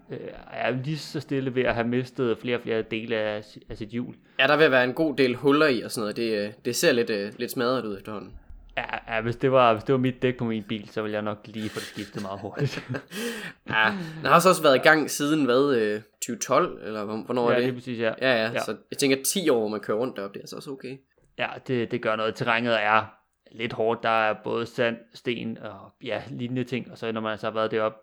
uh, 0.08 0.16
er 0.50 0.70
lige 0.70 0.98
så 0.98 1.20
stille 1.20 1.54
ved 1.54 1.62
at 1.62 1.74
have 1.74 1.88
mistet 1.88 2.38
flere 2.38 2.56
og 2.56 2.62
flere 2.62 2.82
dele 2.82 3.16
af, 3.16 3.44
af 3.68 3.76
sit 3.78 3.88
hjul. 3.88 4.14
Ja, 4.38 4.46
der 4.46 4.56
vil 4.56 4.70
være 4.70 4.84
en 4.84 4.94
god 4.94 5.16
del 5.16 5.36
huller 5.36 5.66
i 5.66 5.82
og 5.82 5.90
sådan 5.90 6.02
noget. 6.02 6.16
Det, 6.16 6.64
det 6.64 6.76
ser 6.76 6.92
lidt, 6.92 7.38
lidt 7.38 7.50
smadret 7.50 7.84
ud 7.84 7.96
efterhånden. 7.96 8.32
Ja, 8.76 9.14
ja 9.14 9.20
hvis, 9.20 9.36
det 9.36 9.52
var, 9.52 9.72
hvis 9.72 9.84
det 9.84 9.92
var 9.92 9.98
mit 9.98 10.22
dæk 10.22 10.36
på 10.38 10.44
min 10.44 10.62
bil, 10.64 10.88
så 10.88 11.02
ville 11.02 11.14
jeg 11.14 11.22
nok 11.22 11.38
lige 11.44 11.68
få 11.68 11.74
det 11.80 11.86
skiftet 11.86 12.22
meget 12.22 12.40
hurtigt. 12.40 12.88
Ja, 13.68 13.92
den 14.20 14.26
har 14.26 14.38
så 14.38 14.48
også 14.48 14.62
været 14.62 14.76
i 14.76 14.78
gang 14.78 15.10
siden, 15.10 15.44
hvad, 15.44 15.74
øh, 15.76 16.02
2012, 16.02 16.82
eller 16.86 17.04
hvor- 17.04 17.16
hvornår 17.24 17.50
ja, 17.50 17.54
er 17.54 17.58
lige 17.58 17.66
det? 17.66 17.74
præcis, 17.74 17.98
ja. 18.00 18.12
Ja, 18.20 18.34
ja, 18.44 18.50
Ja. 18.52 18.58
så 18.58 18.76
jeg 18.90 18.98
tænker 18.98 19.16
10 19.26 19.48
år, 19.48 19.58
hvor 19.58 19.68
man 19.68 19.80
kører 19.80 19.98
rundt 19.98 20.16
deroppe, 20.16 20.38
det 20.38 20.44
er 20.44 20.48
så 20.48 20.56
også 20.56 20.70
okay. 20.70 20.96
Ja, 21.38 21.46
det, 21.66 21.90
det 21.90 22.02
gør 22.02 22.16
noget. 22.16 22.34
Terrænet 22.34 22.82
er 22.82 23.04
lidt 23.52 23.72
hårdt. 23.72 24.02
Der 24.02 24.08
er 24.08 24.34
både 24.44 24.66
sand, 24.66 24.96
sten 25.14 25.58
og 25.58 25.92
ja, 26.04 26.22
lignende 26.30 26.64
ting. 26.64 26.90
Og 26.90 26.98
så 26.98 27.12
når 27.12 27.20
man 27.20 27.30
altså 27.32 27.46
har 27.46 27.54
været 27.54 27.70
deroppe, 27.70 27.98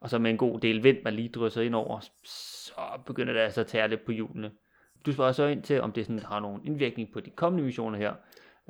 og 0.00 0.10
så 0.10 0.18
med 0.18 0.30
en 0.30 0.36
god 0.36 0.60
del 0.60 0.82
vind, 0.82 0.96
man 1.04 1.14
lige 1.14 1.28
drysser 1.28 1.62
ind 1.62 1.74
over, 1.74 2.00
så 2.24 2.72
begynder 3.06 3.32
det 3.32 3.40
altså 3.40 3.60
at 3.60 3.66
tære 3.66 3.88
lidt 3.88 4.04
på 4.06 4.12
hjulene. 4.12 4.50
Du 5.06 5.12
spørger 5.12 5.32
så 5.32 5.46
ind 5.46 5.62
til, 5.62 5.80
om 5.80 5.92
det 5.92 6.06
sådan 6.06 6.18
har 6.28 6.40
nogen 6.40 6.60
indvirkning 6.66 7.12
på 7.12 7.20
de 7.20 7.30
kommende 7.30 7.64
missioner 7.64 7.98
her. 7.98 8.12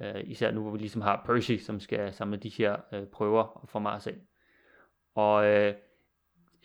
Øh, 0.01 0.23
især 0.25 0.51
nu, 0.51 0.63
hvor 0.63 0.71
vi 0.71 0.79
ligesom 0.79 1.03
har 1.03 1.23
Percy, 1.27 1.57
som 1.57 1.81
skal 1.81 2.13
samle 2.13 2.37
de 2.37 2.49
her 2.49 2.77
øh, 2.93 3.07
prøver 3.07 3.67
fra 3.69 3.79
Mars 3.79 4.07
ind. 4.07 4.17
Og 5.15 5.47
øh, 5.47 5.75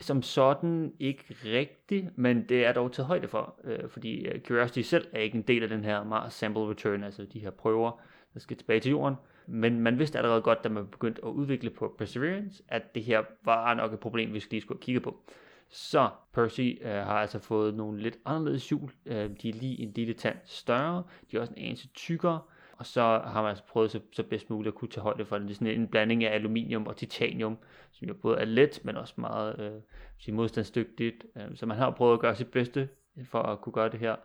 som 0.02 0.22
sådan 0.22 0.94
ikke 1.00 1.24
rigtigt, 1.46 2.18
men 2.18 2.50
det 2.50 2.66
er 2.66 2.74
dog 2.74 2.92
taget 2.92 3.08
højde 3.08 3.28
for, 3.28 3.60
øh, 3.64 3.90
fordi 3.90 4.26
øh, 4.26 4.42
Curiosity 4.42 4.82
selv 4.82 5.08
er 5.14 5.20
ikke 5.20 5.36
en 5.38 5.42
del 5.42 5.64
af 5.64 5.70
den 5.70 5.84
her 5.84 6.04
Mars 6.04 6.34
Sample 6.34 6.70
Return, 6.70 7.04
altså 7.04 7.26
de 7.26 7.40
her 7.40 7.50
prøver, 7.50 8.02
der 8.34 8.40
skal 8.40 8.58
tilbage 8.58 8.80
til 8.80 8.90
jorden. 8.90 9.16
Men 9.48 9.80
man 9.80 10.00
vidste 10.00 10.18
allerede 10.18 10.42
godt, 10.42 10.64
da 10.64 10.70
man 10.70 10.88
begyndte 10.88 11.22
at 11.26 11.30
udvikle 11.30 11.70
på 11.70 11.96
Perseverance, 11.98 12.64
at 12.68 12.96
det 12.96 13.04
her 13.04 13.24
var 13.44 13.74
nok 13.74 13.94
et 13.94 14.00
problem, 14.00 14.34
vi 14.34 14.44
lige 14.52 14.62
skulle 14.62 14.82
kigge 14.82 15.00
på. 15.00 15.24
Så 15.70 16.10
Percy 16.34 16.62
øh, 16.82 16.92
har 16.92 17.20
altså 17.20 17.40
fået 17.40 17.74
nogle 17.74 18.02
lidt 18.02 18.18
anderledes 18.26 18.70
hjul. 18.70 18.92
Øh, 19.06 19.30
de 19.42 19.50
er 19.50 19.54
lige 19.54 19.80
en 19.80 19.92
lille 19.96 20.14
tand 20.14 20.38
større, 20.44 21.04
de 21.32 21.38
er 21.38 21.42
også 21.42 21.54
en 21.58 21.64
anelse 21.64 21.88
tykkere, 21.88 22.42
og 22.78 22.86
så 22.86 23.02
har 23.02 23.42
man 23.42 23.50
altså 23.50 23.64
prøvet 23.64 23.92
så, 23.92 24.00
så 24.12 24.24
bedst 24.24 24.50
muligt 24.50 24.74
at 24.74 24.76
kunne 24.76 24.90
tage 24.90 25.04
højde 25.04 25.26
for 25.26 25.38
det. 25.38 25.48
Det 25.48 25.54
er 25.54 25.56
sådan 25.56 25.82
en 25.82 25.88
blanding 25.88 26.24
af 26.24 26.36
aluminium 26.36 26.88
og 26.88 26.98
titanium, 26.98 27.58
som 27.92 28.08
jo 28.08 28.14
både 28.14 28.38
er 28.38 28.46
let, 28.46 28.82
men 28.84 28.98
også 28.98 29.14
meget 29.18 29.82
øh, 30.28 30.36
modstandsdygtigt. 30.36 31.26
Øh, 31.36 31.56
så 31.56 31.66
man 31.66 31.78
har 31.78 31.92
prøvet 31.92 32.14
at 32.14 32.20
gøre 32.20 32.36
sit 32.36 32.52
bedste 32.52 32.90
øh, 33.18 33.26
for 33.26 33.42
at 33.42 33.62
kunne 33.62 33.74
gøre 33.74 33.90
det 33.90 34.00
her. 34.00 34.16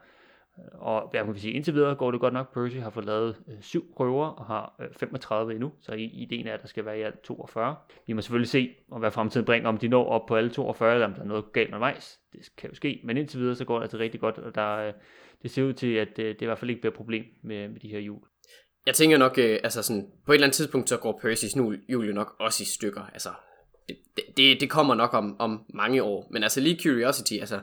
Øh, 0.59 0.65
og 0.73 1.11
jeg 1.15 1.25
kan 1.25 1.35
sige, 1.35 1.53
indtil 1.53 1.75
videre 1.75 1.95
går 1.95 2.11
det 2.11 2.21
godt 2.21 2.35
nok. 2.35 2.55
Percy 2.55 2.77
har 2.77 2.91
fået 2.91 3.07
lavet 3.07 3.43
øh, 3.49 3.61
syv 3.61 3.93
prøver 3.95 4.27
og 4.27 4.45
har 4.45 4.75
øh, 4.81 4.89
35 4.93 5.53
endnu, 5.53 5.73
så 5.81 5.93
ideen 5.93 6.47
er, 6.47 6.55
at 6.55 6.63
der 6.63 6.69
skal 6.69 6.85
være 6.85 6.99
i 6.99 7.03
alt 7.03 7.23
42. 7.23 7.77
Vi 8.07 8.13
må 8.13 8.21
selvfølgelig 8.21 8.49
se, 8.49 8.75
om 8.91 9.01
hvad 9.01 9.11
fremtiden 9.11 9.47
bringer, 9.47 9.69
om 9.69 9.79
de 9.79 9.89
når 9.89 10.05
op 10.05 10.27
på 10.27 10.37
alle 10.37 10.51
42, 10.51 10.95
eller 10.95 11.07
om 11.07 11.15
der 11.15 11.23
er 11.23 11.27
noget 11.27 11.53
galt 11.53 11.69
undervejs. 11.69 12.21
Det 12.33 12.41
kan 12.57 12.71
jo 12.71 12.75
ske, 12.75 13.01
men 13.05 13.17
indtil 13.17 13.41
videre 13.41 13.55
så 13.55 13.65
går 13.65 13.75
det 13.75 13.83
altså 13.83 13.99
rigtig 13.99 14.21
godt, 14.21 14.39
og 14.39 14.55
der, 14.55 14.77
øh, 14.77 14.93
det 15.43 15.51
ser 15.51 15.65
ud 15.65 15.73
til, 15.73 15.95
at 15.95 16.19
øh, 16.19 16.29
det 16.29 16.43
i 16.43 16.45
hvert 16.45 16.59
fald 16.59 16.71
ikke 16.71 16.81
bliver 16.81 16.93
et 16.93 16.97
problem 16.97 17.25
med, 17.43 17.69
med 17.69 17.81
de 17.81 17.89
her 17.89 17.99
hjul. 17.99 18.21
Jeg 18.87 18.95
tænker 18.95 19.19
nok, 19.19 19.39
øh, 19.39 19.59
altså 19.65 19.83
sådan, 19.83 20.07
på 20.27 20.33
et 20.33 20.37
eller 20.37 20.47
andet 20.47 20.57
tidspunkt, 20.57 20.89
så 20.89 20.97
går 20.97 21.21
Percy's 21.25 21.57
nu 21.57 21.75
jul 21.89 22.07
jo 22.07 22.13
nok 22.13 22.35
også 22.41 22.63
i 22.63 22.67
stykker. 22.67 23.03
Altså, 23.13 23.29
det, 23.89 23.97
det, 24.37 24.61
det, 24.61 24.71
kommer 24.71 24.95
nok 24.95 25.15
om, 25.15 25.41
om 25.41 25.65
mange 25.75 26.03
år. 26.03 26.29
Men 26.31 26.43
altså 26.43 26.61
lige 26.61 26.83
Curiosity, 26.83 27.35
altså, 27.35 27.61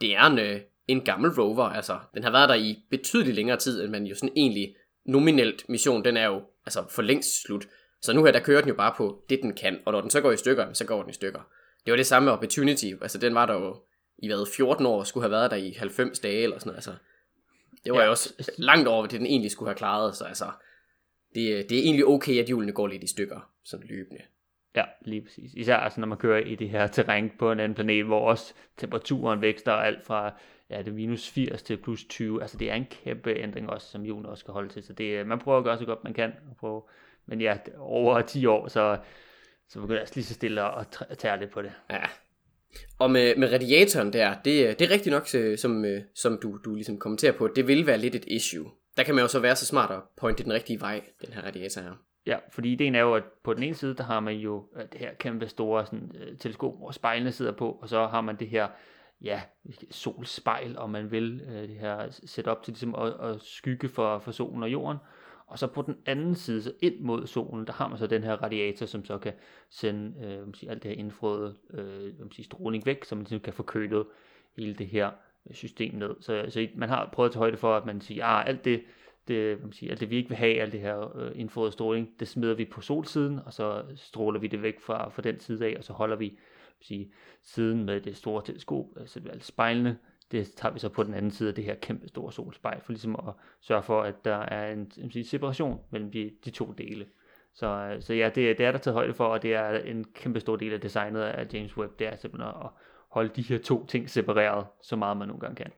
det 0.00 0.16
er 0.16 0.26
en, 0.26 0.38
øh, 0.38 0.60
en 0.88 1.00
gammel 1.00 1.30
rover. 1.30 1.64
Altså, 1.64 1.98
den 2.14 2.22
har 2.22 2.30
været 2.30 2.48
der 2.48 2.54
i 2.54 2.76
betydeligt 2.90 3.36
længere 3.36 3.56
tid, 3.56 3.82
end 3.82 3.90
man 3.90 4.06
jo 4.06 4.14
sådan 4.14 4.32
egentlig 4.36 4.74
nominelt 5.06 5.68
mission, 5.68 6.04
den 6.04 6.16
er 6.16 6.26
jo 6.26 6.42
altså 6.66 6.84
for 6.90 7.02
længst 7.02 7.42
slut. 7.42 7.68
Så 8.02 8.12
nu 8.12 8.24
her, 8.24 8.32
der 8.32 8.40
kører 8.40 8.60
den 8.60 8.68
jo 8.68 8.74
bare 8.74 8.94
på 8.96 9.24
det, 9.28 9.38
den 9.42 9.52
kan. 9.52 9.78
Og 9.86 9.92
når 9.92 10.00
den 10.00 10.10
så 10.10 10.20
går 10.20 10.32
i 10.32 10.36
stykker, 10.36 10.72
så 10.72 10.84
går 10.84 11.00
den 11.00 11.10
i 11.10 11.14
stykker. 11.14 11.40
Det 11.84 11.92
var 11.92 11.96
det 11.96 12.06
samme 12.06 12.24
med 12.24 12.32
Opportunity. 12.32 12.86
Altså, 13.02 13.18
den 13.18 13.34
var 13.34 13.46
der 13.46 13.54
jo 13.54 13.76
i 14.18 14.26
hvad, 14.26 14.46
14 14.56 14.86
år, 14.86 15.04
skulle 15.04 15.24
have 15.24 15.30
været 15.30 15.50
der 15.50 15.56
i 15.56 15.70
90 15.78 16.18
dage 16.18 16.42
eller 16.42 16.58
sådan 16.58 16.68
noget. 16.68 16.76
Altså, 16.76 16.92
det 17.86 17.94
var 17.94 18.00
Ja. 18.00 18.04
jo 18.04 18.10
også 18.10 18.52
langt 18.58 18.88
over, 18.88 19.02
hvad 19.02 19.08
det 19.10 19.18
den 19.18 19.26
egentlig 19.26 19.50
skulle 19.50 19.68
have 19.68 19.76
klaret. 19.76 20.16
Så 20.16 20.24
altså, 20.24 20.44
det, 21.34 21.70
det 21.70 21.78
er 21.78 21.82
egentlig 21.82 22.06
okay, 22.06 22.38
at 22.40 22.46
hjulene 22.46 22.72
går 22.72 22.86
lidt 22.86 23.04
i 23.04 23.06
stykker, 23.06 23.50
sådan 23.64 23.86
løbende. 23.86 24.22
Ja, 24.76 24.84
lige 25.04 25.22
præcis. 25.22 25.54
Især 25.54 25.76
altså, 25.76 26.00
når 26.00 26.06
man 26.06 26.18
kører 26.18 26.38
i 26.38 26.54
det 26.54 26.70
her 26.70 26.86
terræn 26.86 27.32
på 27.38 27.52
en 27.52 27.60
anden 27.60 27.74
planet, 27.74 28.04
hvor 28.04 28.28
også 28.30 28.54
temperaturen 28.76 29.40
vækster 29.40 29.72
alt 29.72 30.04
fra 30.06 30.32
ja, 30.70 30.82
det 30.82 30.94
minus 30.94 31.30
80 31.30 31.62
til 31.62 31.76
plus 31.76 32.04
20. 32.04 32.42
Altså 32.42 32.58
det 32.58 32.70
er 32.70 32.74
en 32.74 32.86
kæmpe 32.86 33.34
ændring 33.34 33.70
også, 33.70 33.86
som 33.90 34.02
hjulene 34.02 34.28
også 34.28 34.40
skal 34.40 34.52
holde 34.52 34.68
til. 34.68 34.82
Så 34.82 34.92
det, 34.92 35.04
øh, 35.04 35.26
man 35.26 35.38
prøver 35.38 35.58
at 35.58 35.64
gøre 35.64 35.78
så 35.78 35.84
godt 35.84 36.04
man 36.04 36.14
kan. 36.14 36.32
Og 36.50 36.56
prøve. 36.56 36.82
Men 37.26 37.40
ja, 37.40 37.58
over 37.78 38.20
10 38.20 38.46
år, 38.46 38.68
så, 38.68 38.98
så 39.68 39.80
begynder 39.80 39.94
jeg 39.94 40.00
altså 40.00 40.14
lige 40.14 40.24
så 40.24 40.34
stille 40.34 40.78
at 40.78 41.18
tære 41.18 41.40
lidt 41.40 41.50
på 41.50 41.62
det. 41.62 41.72
Ja. 41.90 42.02
Og 42.98 43.10
med, 43.10 43.36
med 43.36 43.52
radiatoren 43.52 44.12
der, 44.12 44.34
det, 44.34 44.78
det 44.78 44.86
er 44.86 44.90
rigtigt 44.90 45.12
nok, 45.12 45.26
øh, 45.34 45.58
som, 45.58 45.84
øh, 45.84 46.02
som 46.14 46.38
du, 46.42 46.58
du 46.64 46.74
ligesom 46.74 46.98
kommenterer 46.98 47.32
på, 47.32 47.48
det 47.48 47.66
vil 47.66 47.86
være 47.86 47.98
lidt 47.98 48.14
et 48.14 48.24
issue. 48.26 48.70
Der 48.96 49.02
kan 49.02 49.14
man 49.14 49.22
jo 49.22 49.28
så 49.28 49.40
være 49.40 49.56
så 49.56 49.66
smart 49.66 49.90
at 49.90 50.00
pointe 50.16 50.44
den 50.44 50.52
rigtige 50.52 50.80
vej, 50.80 51.02
den 51.26 51.32
her 51.32 51.42
radiator 51.42 51.80
her. 51.80 51.92
Ja, 52.26 52.36
fordi 52.52 52.72
ideen 52.72 52.94
er 52.94 53.00
jo, 53.00 53.14
at 53.14 53.22
på 53.44 53.54
den 53.54 53.62
ene 53.62 53.74
side, 53.74 53.94
der 53.94 54.04
har 54.04 54.20
man 54.20 54.34
jo 54.34 54.68
øh, 54.76 54.82
det 54.92 55.00
her 55.00 55.14
kæmpe 55.14 55.48
store 55.48 55.86
sådan, 55.86 56.12
teleskop, 56.40 56.78
hvor 56.78 56.90
spejlene 56.90 57.32
sidder 57.32 57.52
på, 57.52 57.70
og 57.70 57.88
så 57.88 58.06
har 58.06 58.20
man 58.20 58.36
det 58.36 58.48
her 58.48 58.68
ja, 59.20 59.40
solspejl, 59.90 60.78
om 60.78 60.90
man 60.90 61.10
vil, 61.10 61.42
øh, 61.48 61.68
det 61.68 61.76
her 61.76 62.06
setup 62.10 62.62
til 62.62 62.72
ligesom 62.72 62.94
at, 62.94 63.30
at 63.30 63.42
skygge 63.42 63.88
for, 63.88 64.18
for 64.18 64.30
solen 64.30 64.62
og 64.62 64.72
jorden. 64.72 64.98
Og 65.46 65.58
så 65.58 65.66
på 65.66 65.82
den 65.82 65.96
anden 66.06 66.34
side, 66.34 66.62
så 66.62 66.72
ind 66.80 67.00
mod 67.00 67.26
solen, 67.26 67.66
der 67.66 67.72
har 67.72 67.88
man 67.88 67.98
så 67.98 68.06
den 68.06 68.22
her 68.22 68.42
radiator, 68.42 68.86
som 68.86 69.04
så 69.04 69.18
kan 69.18 69.32
sende 69.70 70.26
øh, 70.26 70.44
man 70.44 70.54
siger, 70.54 70.70
alt 70.70 70.82
det 70.82 70.90
her 70.90 70.98
indfrøde 70.98 71.56
øh, 71.70 72.18
man 72.18 72.32
siger, 72.32 72.44
stråling 72.44 72.86
væk, 72.86 73.04
så 73.04 73.14
man 73.14 73.22
ligesom 73.22 73.40
kan 73.40 73.52
få 73.52 73.62
kølet 73.62 74.06
hele 74.56 74.74
det 74.74 74.86
her 74.86 75.10
øh, 75.48 75.54
system 75.54 75.94
ned. 75.94 76.14
Så, 76.20 76.46
så 76.48 76.68
man 76.74 76.88
har 76.88 77.10
prøvet 77.12 77.28
at 77.28 77.32
tage 77.32 77.38
højde 77.38 77.56
for, 77.56 77.76
at 77.76 77.86
man 77.86 78.00
siger, 78.00 78.26
at 78.26 78.40
ah, 78.40 78.48
alt 78.48 78.64
det, 78.64 78.82
det, 79.28 79.62
man 79.62 79.72
siger, 79.72 79.90
alt 79.90 80.00
det 80.00 80.10
vi 80.10 80.16
ikke 80.16 80.28
vil 80.28 80.38
have, 80.38 80.60
alt 80.60 80.72
det 80.72 80.80
her 80.80 81.16
øh, 81.16 81.32
indfrøde 81.34 81.72
stråling, 81.72 82.20
det 82.20 82.28
smider 82.28 82.54
vi 82.54 82.64
på 82.64 82.80
solsiden, 82.80 83.40
og 83.46 83.52
så 83.52 83.82
stråler 83.94 84.40
vi 84.40 84.46
det 84.46 84.62
væk 84.62 84.80
fra, 84.80 85.08
fra 85.08 85.22
den 85.22 85.40
side 85.40 85.66
af, 85.66 85.74
og 85.78 85.84
så 85.84 85.92
holder 85.92 86.16
vi 86.16 86.38
sige, 86.80 87.12
siden 87.42 87.84
med 87.84 88.00
det 88.00 88.16
store 88.16 88.42
teleskop, 88.44 88.86
altså, 88.96 89.20
altså 89.30 89.46
spejlene, 89.46 89.98
det 90.32 90.52
tager 90.52 90.72
vi 90.72 90.78
så 90.78 90.88
på 90.88 91.02
den 91.02 91.14
anden 91.14 91.30
side 91.30 91.48
af 91.48 91.54
det 91.54 91.64
her 91.64 91.74
kæmpe 91.74 92.08
store 92.08 92.32
solspejl, 92.32 92.80
for 92.80 92.92
ligesom 92.92 93.16
at 93.16 93.34
sørge 93.60 93.82
for, 93.82 94.02
at 94.02 94.14
der 94.24 94.36
er 94.36 94.72
en, 94.72 94.92
en 94.98 95.24
separation 95.24 95.80
mellem 95.92 96.10
de, 96.10 96.30
de 96.44 96.50
to 96.50 96.72
dele. 96.78 97.06
Så, 97.54 97.66
øh, 97.66 98.02
så 98.02 98.14
ja, 98.14 98.26
det, 98.26 98.58
det 98.58 98.66
er 98.66 98.72
der 98.72 98.78
taget 98.78 98.94
højde 98.94 99.14
for, 99.14 99.24
og 99.24 99.42
det 99.42 99.54
er 99.54 99.78
en 99.78 100.04
kæmpe 100.14 100.40
stor 100.40 100.56
del 100.56 100.72
af 100.72 100.80
designet 100.80 101.20
af 101.20 101.46
James 101.52 101.76
Webb, 101.76 101.98
det 101.98 102.06
er 102.06 102.16
simpelthen 102.16 102.48
at 102.48 102.70
holde 103.10 103.30
de 103.36 103.42
her 103.42 103.58
to 103.58 103.86
ting 103.86 104.10
separeret, 104.10 104.66
så 104.82 104.96
meget 104.96 105.16
man 105.16 105.28
nogle 105.28 105.40
gange 105.40 105.56
kan. 105.56 105.70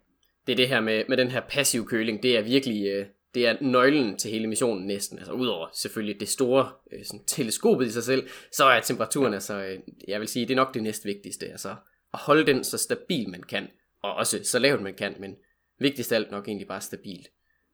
Det 0.47 0.52
er 0.52 0.57
det 0.57 0.69
her 0.69 0.81
med, 0.81 1.05
med 1.09 1.17
den 1.17 1.28
her 1.28 1.40
passiv 1.40 1.87
køling, 1.87 2.23
det 2.23 2.38
er 2.38 2.43
virkelig, 2.43 2.87
øh, 2.87 3.07
det 3.35 3.47
er 3.47 3.57
nøglen 3.61 4.17
til 4.17 4.31
hele 4.31 4.47
missionen 4.47 4.87
næsten. 4.87 5.19
Altså 5.19 5.33
udover 5.33 5.69
selvfølgelig 5.75 6.21
det 6.21 6.28
store 6.28 6.71
øh, 6.93 7.05
sådan, 7.05 7.25
teleskopet 7.25 7.87
i 7.87 7.90
sig 7.90 8.02
selv, 8.02 8.28
så 8.52 8.64
er 8.64 8.81
temperaturen 8.81 9.35
altså, 9.35 9.76
jeg 10.09 10.21
vil 10.21 10.28
sige, 10.28 10.47
det 10.47 10.52
er 10.52 10.57
nok 10.57 10.75
det 10.75 10.83
næstvigtigste. 10.83 11.47
Altså 11.47 11.69
at 12.14 12.21
holde 12.21 12.47
den 12.47 12.64
så 12.64 12.78
stabil 12.78 13.28
man 13.28 13.43
kan, 13.43 13.69
og 14.02 14.14
også 14.14 14.45
så 14.45 14.59
lavt 14.59 14.83
man 14.83 14.95
kan, 14.95 15.14
men 15.19 15.37
vigtigst 15.78 16.12
af 16.12 16.17
alt 16.17 16.31
nok 16.31 16.49
egentlig 16.49 16.69
bare 16.69 16.81
stabilt. 16.81 17.28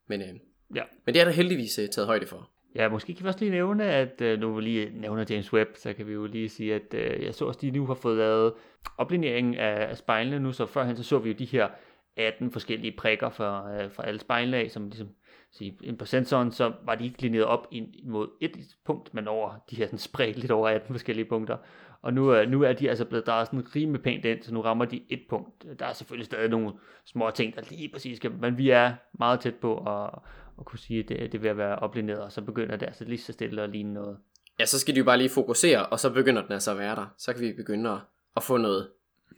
Men, 0.09 0.21
øh, 0.21 0.29
ja. 0.75 0.83
men 1.07 1.15
det 1.15 1.21
er 1.21 1.25
der 1.25 1.33
heldigvis 1.33 1.79
øh, 1.79 1.89
taget 1.89 2.07
højde 2.07 2.27
for. 2.27 2.51
Ja, 2.75 2.89
måske 2.89 3.15
kan 3.15 3.25
vi 3.25 3.29
også 3.29 3.41
lige 3.41 3.51
nævne, 3.51 3.85
at 3.85 4.21
øh, 4.21 4.41
nu 4.41 4.55
vil 4.55 4.65
lige 4.65 4.91
nævne 5.01 5.27
James 5.31 5.53
Webb, 5.53 5.77
så 5.77 5.93
kan 5.93 6.07
vi 6.07 6.13
jo 6.13 6.27
lige 6.27 6.49
sige, 6.49 6.75
at 6.75 6.95
øh, 6.95 7.25
jeg 7.25 7.35
så 7.35 7.45
også, 7.45 7.61
de 7.61 7.71
nu 7.71 7.87
har 7.87 7.95
fået 7.95 8.17
lavet 8.17 8.53
oplineringen 8.99 9.55
af, 9.55 9.89
af 9.89 9.97
spejlene 9.97 10.41
nu, 10.41 10.53
så 10.53 10.67
førhen 10.67 10.97
så 10.97 11.03
så 11.03 11.19
vi 11.19 11.31
jo 11.31 11.37
de 11.39 11.45
her 11.45 11.69
18 12.17 12.51
forskellige 12.51 12.97
prikker 12.97 13.31
for, 13.31 13.65
øh, 13.65 13.91
for 13.91 14.03
alle 14.03 14.21
spejlene 14.21 14.57
af, 14.57 14.71
som 14.71 14.89
ligesom 14.89 15.09
sige, 15.59 15.97
på 15.99 16.05
sensoren, 16.05 16.53
så 16.53 16.73
var 16.85 16.95
de 16.95 17.05
ikke 17.05 17.23
linjet 17.23 17.45
op 17.45 17.67
ind 17.71 17.89
mod 18.05 18.29
et 18.41 18.57
punkt, 18.85 19.15
men 19.15 19.29
over 19.29 19.55
de 19.71 19.77
her 19.77 19.87
sådan 19.87 19.99
spredt 19.99 20.39
lidt 20.39 20.53
over 20.53 20.69
18 20.69 20.95
forskellige 20.95 21.29
punkter. 21.29 21.57
Og 22.03 22.15
nu, 22.15 22.45
nu 22.45 22.63
er 22.63 22.73
de 22.73 22.89
altså 22.89 23.05
blevet 23.05 23.27
drejet 23.27 23.47
sådan 23.47 23.77
rimelig 23.77 24.03
pænt 24.03 24.25
ind, 24.25 24.43
så 24.43 24.55
nu 24.55 24.61
rammer 24.61 24.85
de 24.85 25.03
et 25.09 25.23
punkt. 25.31 25.65
Der 25.79 25.87
er 25.87 25.93
selvfølgelig 25.93 26.27
stadig 26.27 26.49
nogle 26.49 26.73
små 27.05 27.31
ting, 27.31 27.55
der 27.55 27.63
lige 27.71 27.89
præcis 27.93 28.17
skal, 28.17 28.33
men 28.33 28.59
vi 28.59 28.71
er 28.71 28.95
meget 29.19 29.41
tæt 29.41 29.55
på 29.55 29.77
at, 29.77 30.11
at 30.59 30.65
kunne 30.65 30.79
sige, 30.79 31.01
at 31.01 31.09
det, 31.09 31.33
det 31.33 31.43
vil 31.43 31.57
være 31.57 31.77
oplineret, 31.77 32.21
og 32.21 32.33
så 32.33 32.43
begynder 32.43 32.77
det 32.77 32.87
altså 32.87 33.05
lige 33.05 33.19
så 33.19 33.33
stille 33.33 33.63
at 33.63 33.71
ligne 33.71 33.95
noget. 33.95 34.19
Ja, 34.59 34.65
så 34.65 34.79
skal 34.79 34.95
de 34.95 34.99
jo 34.99 35.05
bare 35.05 35.19
lige 35.19 35.31
fokusere, 35.31 35.87
og 35.87 36.01
så 36.01 36.11
begynder 36.11 36.43
den 36.43 36.53
altså 36.53 36.71
at 36.71 36.79
være 36.79 36.97
der. 36.97 37.15
Så 37.19 37.33
kan 37.33 37.43
vi 37.43 37.53
begynde 37.53 37.91
at, 37.91 37.99
at 38.37 38.43
få 38.43 38.57
noget, 38.57 38.91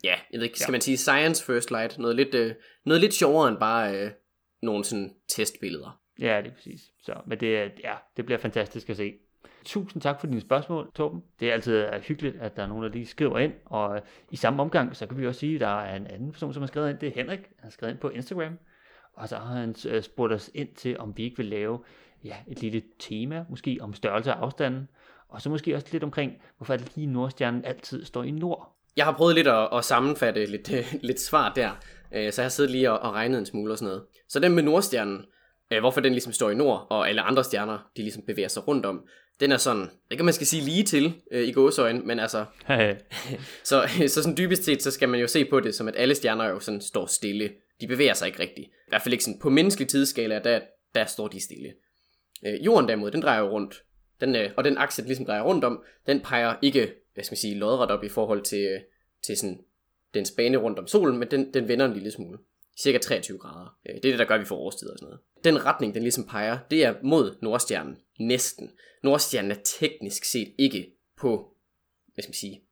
ja, 0.05 0.15
jeg 0.33 0.39
ved 0.39 0.45
ikke, 0.45 0.59
skal 0.59 0.71
ja. 0.71 0.73
man 0.73 0.81
sige 0.81 0.97
science 0.97 1.45
first 1.45 1.71
light, 1.71 1.99
noget 1.99 2.17
lidt, 2.17 2.35
øh, 2.35 2.55
noget 2.85 3.01
lidt 3.01 3.15
sjovere 3.15 3.49
end 3.49 3.59
bare 3.59 4.01
øh, 4.01 4.11
nogle 4.63 4.85
sådan 4.85 5.15
testbilleder. 5.29 6.01
Ja, 6.21 6.41
det 6.43 6.51
er 6.51 6.55
præcis. 6.55 6.93
Så, 7.03 7.15
men 7.27 7.41
det, 7.41 7.73
ja, 7.85 7.95
det 8.17 8.27
bliver 8.27 8.39
fantastisk 8.39 8.91
at 8.91 8.97
se. 8.97 9.15
Tusind 9.65 10.03
tak 10.03 10.21
for 10.21 10.27
dine 10.27 10.41
spørgsmål, 10.41 10.91
Torben. 10.95 11.23
Det 11.41 11.49
er 11.49 11.53
altid 11.53 11.75
øh, 11.75 12.01
hyggeligt, 12.01 12.37
at 12.37 12.57
der 12.57 12.63
er 12.63 12.67
nogen, 12.67 12.83
der 12.83 12.89
lige 12.91 13.07
skriver 13.07 13.39
ind. 13.39 13.53
Og 13.65 13.97
øh, 13.97 14.03
i 14.31 14.37
samme 14.37 14.63
omgang, 14.63 14.97
så 14.97 15.07
kan 15.07 15.19
vi 15.19 15.27
også 15.27 15.41
sige, 15.41 15.55
at 15.55 15.61
der 15.61 15.81
er 15.81 15.97
en 15.97 16.07
anden 16.07 16.33
person, 16.33 16.53
som 16.53 16.63
har 16.63 16.67
skrevet 16.67 16.91
ind. 16.91 16.99
Det 16.99 17.09
er 17.09 17.13
Henrik. 17.15 17.39
Han 17.39 17.63
har 17.63 17.71
skrevet 17.71 17.93
ind 17.93 18.01
på 18.01 18.09
Instagram. 18.09 18.59
Og 19.13 19.29
så 19.29 19.37
har 19.37 19.55
han 19.55 19.75
øh, 19.89 20.03
spurgt 20.03 20.33
os 20.33 20.51
ind 20.55 20.69
til, 20.75 20.99
om 20.99 21.17
vi 21.17 21.23
ikke 21.23 21.37
vil 21.37 21.47
lave 21.47 21.79
ja, 22.25 22.37
et 22.49 22.61
lille 22.61 22.83
tema, 22.99 23.45
måske 23.51 23.79
om 23.81 23.95
størrelse 23.95 24.35
og 24.35 24.45
afstanden. 24.45 24.89
Og 25.29 25.43
så 25.43 25.51
måske 25.51 25.75
også 25.75 25.87
lidt 25.93 26.05
omkring, 26.05 26.33
hvorfor 26.57 26.73
er 26.73 26.79
det 26.79 26.97
lige 26.97 27.07
Nordstjernen 27.07 27.65
altid 27.65 28.05
står 28.05 28.23
i 28.23 28.31
nord. 28.31 28.77
Jeg 28.97 29.05
har 29.05 29.13
prøvet 29.13 29.35
lidt 29.35 29.47
at, 29.47 29.69
at 29.73 29.85
sammenfatte 29.85 30.47
lidt, 30.47 30.71
lidt 31.09 31.21
svar 31.21 31.53
der, 31.53 31.71
så 32.11 32.43
jeg 32.43 32.45
har 32.45 32.49
siddet 32.49 32.71
lige 32.71 32.93
og, 32.93 32.99
og 32.99 33.15
regnet 33.15 33.39
en 33.39 33.47
smule 33.47 33.73
og 33.73 33.79
sådan 33.79 33.89
noget. 33.89 34.05
Så 34.29 34.41
den 34.41 34.55
med 34.55 34.63
Nordstjernen, 34.63 35.25
øh, 35.71 35.81
hvorfor 35.81 36.01
den 36.01 36.13
ligesom 36.13 36.33
står 36.33 36.51
i 36.51 36.55
nord, 36.55 36.87
og 36.91 37.09
alle 37.09 37.23
andre 37.23 37.45
stjerner, 37.45 37.91
de 37.97 38.03
ligesom 38.03 38.23
bevæger 38.27 38.49
sig 38.49 38.69
rundt 38.69 38.87
om, 38.87 39.07
den 39.41 39.53
er 39.53 39.57
sådan, 39.57 39.91
ikke 40.11 40.25
man 40.25 40.35
skal 40.35 40.47
sige 40.47 40.65
lige 40.65 40.85
til 40.85 41.15
øh, 41.31 41.49
i 41.49 41.53
gåsøjne, 41.53 42.01
men 42.01 42.19
altså, 42.19 42.45
så, 43.65 43.89
så 44.07 44.23
sådan 44.23 44.37
dybest 44.37 44.65
set, 44.65 44.83
så 44.83 44.91
skal 44.91 45.09
man 45.09 45.21
jo 45.21 45.27
se 45.27 45.45
på 45.45 45.61
det, 45.61 45.75
som 45.75 45.89
at 45.89 45.95
alle 45.97 46.15
stjerner 46.15 46.49
jo 46.49 46.61
sådan 46.61 46.81
står 46.81 47.07
stille. 47.07 47.51
De 47.81 47.87
bevæger 47.87 48.15
sig 48.15 48.27
ikke 48.27 48.41
rigtigt. 48.41 48.67
I 48.67 48.89
hvert 48.89 49.03
fald 49.03 49.13
ikke 49.13 49.25
sådan, 49.25 49.41
på 49.41 49.51
menneskelig 49.51 49.89
tidsskala, 49.89 50.39
der, 50.39 50.61
der 50.95 51.05
står 51.05 51.29
de 51.29 51.41
stille. 51.41 51.73
Øh, 52.47 52.65
jorden 52.65 52.89
derimod, 52.89 53.11
den 53.11 53.23
drejer 53.23 53.41
jo 53.41 53.49
rundt. 53.49 53.83
Den, 54.21 54.37
øh, 54.37 54.51
og 54.57 54.65
den 54.65 54.79
akse, 54.79 55.03
den 55.03 55.09
ligesom 55.09 55.27
drejer 55.27 55.43
rundt 55.43 55.65
om, 55.65 55.83
den 56.07 56.21
peger 56.21 56.55
ikke, 56.63 56.93
hvad 57.15 57.25
skal 57.25 57.33
man 57.33 57.39
sige, 57.39 57.55
lodret 57.55 57.91
op 57.91 58.05
i 58.05 58.09
forhold 58.09 58.43
til, 58.43 58.65
øh, 58.65 58.81
til 59.23 59.37
sådan 59.37 59.61
dens 60.15 60.31
bane 60.31 60.57
rundt 60.57 60.79
om 60.79 60.87
solen, 60.87 61.19
men 61.19 61.31
den, 61.31 61.55
den 61.55 61.69
vender 61.69 61.87
en 61.87 61.93
lille 61.93 62.11
smule 62.11 62.39
cirka 62.79 62.99
23 62.99 63.39
grader. 63.39 63.79
Øh, 63.89 63.95
det 63.95 64.05
er 64.05 64.11
det, 64.13 64.19
der 64.19 64.25
gør, 64.25 64.35
at 64.35 64.41
vi 64.41 64.47
får 64.47 64.57
årstider 64.57 64.93
og 64.93 64.99
sådan 64.99 65.07
noget. 65.09 65.21
Den 65.45 65.65
retning, 65.65 65.95
den 65.95 66.03
ligesom 66.03 66.27
peger, 66.27 66.59
det 66.71 66.85
er 66.85 66.95
mod 67.03 67.37
Nordstjernen. 67.43 67.99
Næsten. 68.19 68.71
Nordstjernen 69.03 69.51
er 69.51 69.57
teknisk 69.65 70.25
set 70.25 70.55
ikke 70.59 70.93
på, 71.17 71.55
hvad 72.15 72.23
skal 72.23 72.31
man 72.31 72.35
sige, 72.35 72.63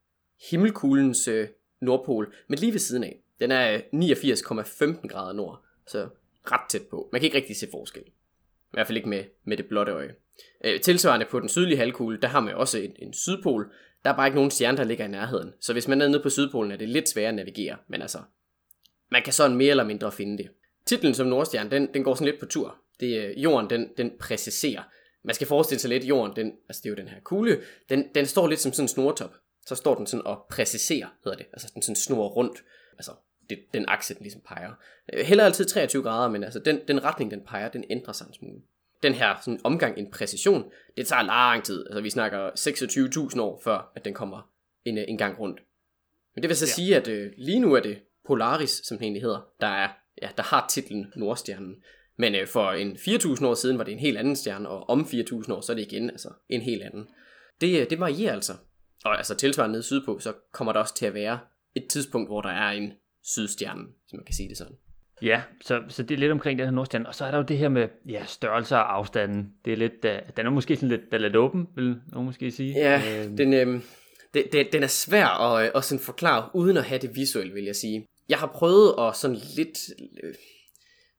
himmelkuglens 0.50 1.28
øh, 1.28 1.48
nordpol, 1.80 2.34
men 2.48 2.58
lige 2.58 2.72
ved 2.72 2.80
siden 2.80 3.04
af. 3.04 3.20
Den 3.40 3.50
er 3.50 3.74
øh, 3.74 3.80
89,15 3.94 5.06
grader 5.06 5.32
nord, 5.32 5.64
så 5.86 6.08
ret 6.52 6.70
tæt 6.70 6.82
på. 6.90 7.08
Man 7.12 7.20
kan 7.20 7.26
ikke 7.26 7.36
rigtig 7.36 7.56
se 7.56 7.68
forskel. 7.70 8.02
I 8.02 8.76
hvert 8.76 8.86
fald 8.86 8.96
ikke 8.96 9.08
med, 9.08 9.24
med 9.44 9.56
det 9.56 9.66
blotte 9.66 9.92
øje. 9.92 10.14
Øh, 10.64 10.80
tilsvarende 10.80 11.26
på 11.30 11.40
den 11.40 11.48
sydlige 11.48 11.78
halvkugle, 11.78 12.18
der 12.22 12.28
har 12.28 12.40
man 12.40 12.54
også 12.54 12.78
en, 12.78 12.92
en 12.98 13.12
sydpol. 13.12 13.72
Der 14.04 14.10
er 14.10 14.16
bare 14.16 14.26
ikke 14.26 14.36
nogen 14.36 14.50
stjerne, 14.50 14.76
der 14.76 14.84
ligger 14.84 15.04
i 15.04 15.08
nærheden. 15.08 15.52
Så 15.60 15.72
hvis 15.72 15.88
man 15.88 16.00
er 16.00 16.08
nede 16.08 16.22
på 16.22 16.30
sydpolen, 16.30 16.72
er 16.72 16.76
det 16.76 16.88
lidt 16.88 17.08
sværere 17.08 17.28
at 17.28 17.34
navigere. 17.34 17.76
Men 17.88 18.02
altså, 18.02 18.18
man 19.10 19.22
kan 19.22 19.32
sådan 19.32 19.56
mere 19.56 19.70
eller 19.70 19.84
mindre 19.84 20.12
finde 20.12 20.38
det. 20.38 20.50
Titlen 20.86 21.14
som 21.14 21.26
Nordstjerne, 21.26 21.70
den, 21.70 21.94
den 21.94 22.04
går 22.04 22.14
sådan 22.14 22.26
lidt 22.26 22.40
på 22.40 22.46
tur. 22.46 22.76
Det 23.00 23.24
er 23.24 23.40
jorden, 23.40 23.70
den, 23.70 23.88
den 23.96 24.10
præciserer. 24.20 24.82
Man 25.24 25.34
skal 25.34 25.46
forestille 25.46 25.80
sig 25.80 25.90
lidt, 25.90 26.04
jorden, 26.04 26.36
den, 26.36 26.52
altså 26.68 26.80
det 26.82 26.88
er 26.88 26.90
jo 26.90 26.96
den 26.96 27.08
her 27.08 27.20
kugle, 27.20 27.60
den, 27.90 28.04
den 28.14 28.26
står 28.26 28.46
lidt 28.46 28.60
som 28.60 28.72
sådan 28.72 28.84
en 28.84 28.88
snortop. 28.88 29.34
Så 29.66 29.74
står 29.74 29.94
den 29.94 30.06
sådan 30.06 30.26
og 30.26 30.46
præciserer, 30.50 31.06
hedder 31.24 31.38
det. 31.38 31.46
Altså 31.52 31.70
den 31.74 31.82
sådan 31.82 31.96
snor 31.96 32.28
rundt. 32.28 32.64
Altså 32.92 33.12
det, 33.50 33.58
den 33.74 33.84
akse, 33.88 34.14
den 34.14 34.22
ligesom 34.22 34.40
peger. 34.46 34.72
Øh, 35.12 35.26
heller 35.26 35.44
altid 35.44 35.64
23 35.64 36.02
grader, 36.02 36.28
men 36.28 36.44
altså 36.44 36.58
den, 36.58 36.80
den 36.88 37.04
retning, 37.04 37.30
den 37.30 37.40
peger, 37.46 37.68
den 37.68 37.84
ændrer 37.90 38.12
sig 38.12 38.26
en 38.26 38.34
smule. 38.34 38.60
Den 39.02 39.14
her 39.14 39.36
sådan 39.44 39.60
omgang, 39.64 39.98
en 39.98 40.10
præcision, 40.10 40.70
det 40.96 41.06
tager 41.06 41.22
lang 41.22 41.64
tid. 41.64 41.86
Altså 41.86 42.00
vi 42.00 42.10
snakker 42.10 42.50
26.000 43.34 43.40
år, 43.40 43.60
før 43.64 43.92
at 43.94 44.04
den 44.04 44.14
kommer 44.14 44.50
en, 44.84 44.98
en 44.98 45.18
gang 45.18 45.38
rundt. 45.38 45.60
Men 46.34 46.42
det 46.42 46.48
vil 46.48 46.56
så 46.56 46.66
ja. 46.66 46.70
sige, 46.70 46.96
at 46.96 47.08
øh, 47.08 47.32
lige 47.36 47.60
nu 47.60 47.74
er 47.74 47.80
det 47.80 47.98
Polaris, 48.26 48.70
som 48.84 48.98
den 48.98 49.04
egentlig 49.04 49.22
hedder, 49.22 49.46
der, 49.60 49.66
er, 49.66 49.88
ja, 50.22 50.28
der 50.36 50.42
har 50.42 50.66
titlen 50.68 51.12
Nordstjernen. 51.16 51.74
Men 52.16 52.34
øh, 52.34 52.46
for 52.46 52.70
en 52.70 52.92
4.000 52.92 53.46
år 53.46 53.54
siden 53.54 53.78
var 53.78 53.84
det 53.84 53.92
en 53.92 53.98
helt 53.98 54.18
anden 54.18 54.36
stjerne, 54.36 54.68
og 54.68 54.90
om 54.90 55.00
4.000 55.00 55.52
år, 55.52 55.60
så 55.60 55.72
er 55.72 55.76
det 55.76 55.92
igen 55.92 56.10
altså 56.10 56.28
en 56.48 56.60
helt 56.60 56.82
anden. 56.82 57.08
Det, 57.60 57.80
øh, 57.80 57.90
det 57.90 58.00
varierer 58.00 58.32
altså. 58.32 58.52
Og 59.04 59.16
altså 59.16 59.34
tilsvarende 59.34 59.72
nede 59.72 59.82
sydpå, 59.82 60.18
så 60.18 60.32
kommer 60.52 60.72
der 60.72 60.80
også 60.80 60.94
til 60.94 61.06
at 61.06 61.14
være 61.14 61.38
et 61.74 61.86
tidspunkt, 61.88 62.28
hvor 62.28 62.40
der 62.40 62.48
er 62.48 62.70
en 62.70 62.92
sydstjerne, 63.22 63.82
som 64.08 64.16
man 64.16 64.24
kan 64.24 64.34
sige 64.34 64.48
det 64.48 64.58
sådan. 64.58 64.76
Ja, 65.22 65.42
så, 65.60 65.82
så 65.88 66.02
det 66.02 66.14
er 66.14 66.18
lidt 66.18 66.32
omkring 66.32 66.58
den 66.58 66.66
her 66.66 66.72
nordstjerne. 66.72 67.06
Og 67.06 67.14
så 67.14 67.24
er 67.24 67.30
der 67.30 67.38
jo 67.38 67.44
det 67.44 67.58
her 67.58 67.68
med 67.68 67.88
ja, 68.08 68.24
størrelse 68.24 68.76
og 68.76 68.94
afstanden. 68.94 69.52
Det 69.64 69.72
er 69.72 69.76
lidt, 69.76 70.04
uh, 70.04 70.10
den 70.36 70.46
er 70.46 70.50
måske 70.50 70.76
sådan 70.76 70.88
lidt, 70.88 71.20
lidt 71.20 71.36
åben, 71.36 71.66
vil 71.76 71.96
nogen 72.12 72.26
måske 72.26 72.50
sige. 72.50 72.72
Ja, 72.72 73.24
øhm. 73.24 73.36
den, 73.36 73.54
øh, 73.54 73.80
det, 74.34 74.52
det, 74.52 74.72
den 74.72 74.82
er 74.82 74.86
svær 74.86 75.26
at, 75.26 75.72
at 75.74 75.84
sådan 75.84 76.04
forklare, 76.04 76.50
uden 76.54 76.76
at 76.76 76.84
have 76.84 76.98
det 76.98 77.16
visuelt, 77.16 77.54
vil 77.54 77.64
jeg 77.64 77.76
sige 77.76 78.06
jeg 78.28 78.38
har 78.38 78.46
prøvet 78.46 78.94
at 78.98 79.16
sådan 79.16 79.36
lidt... 79.56 79.78
Øh, 80.22 80.34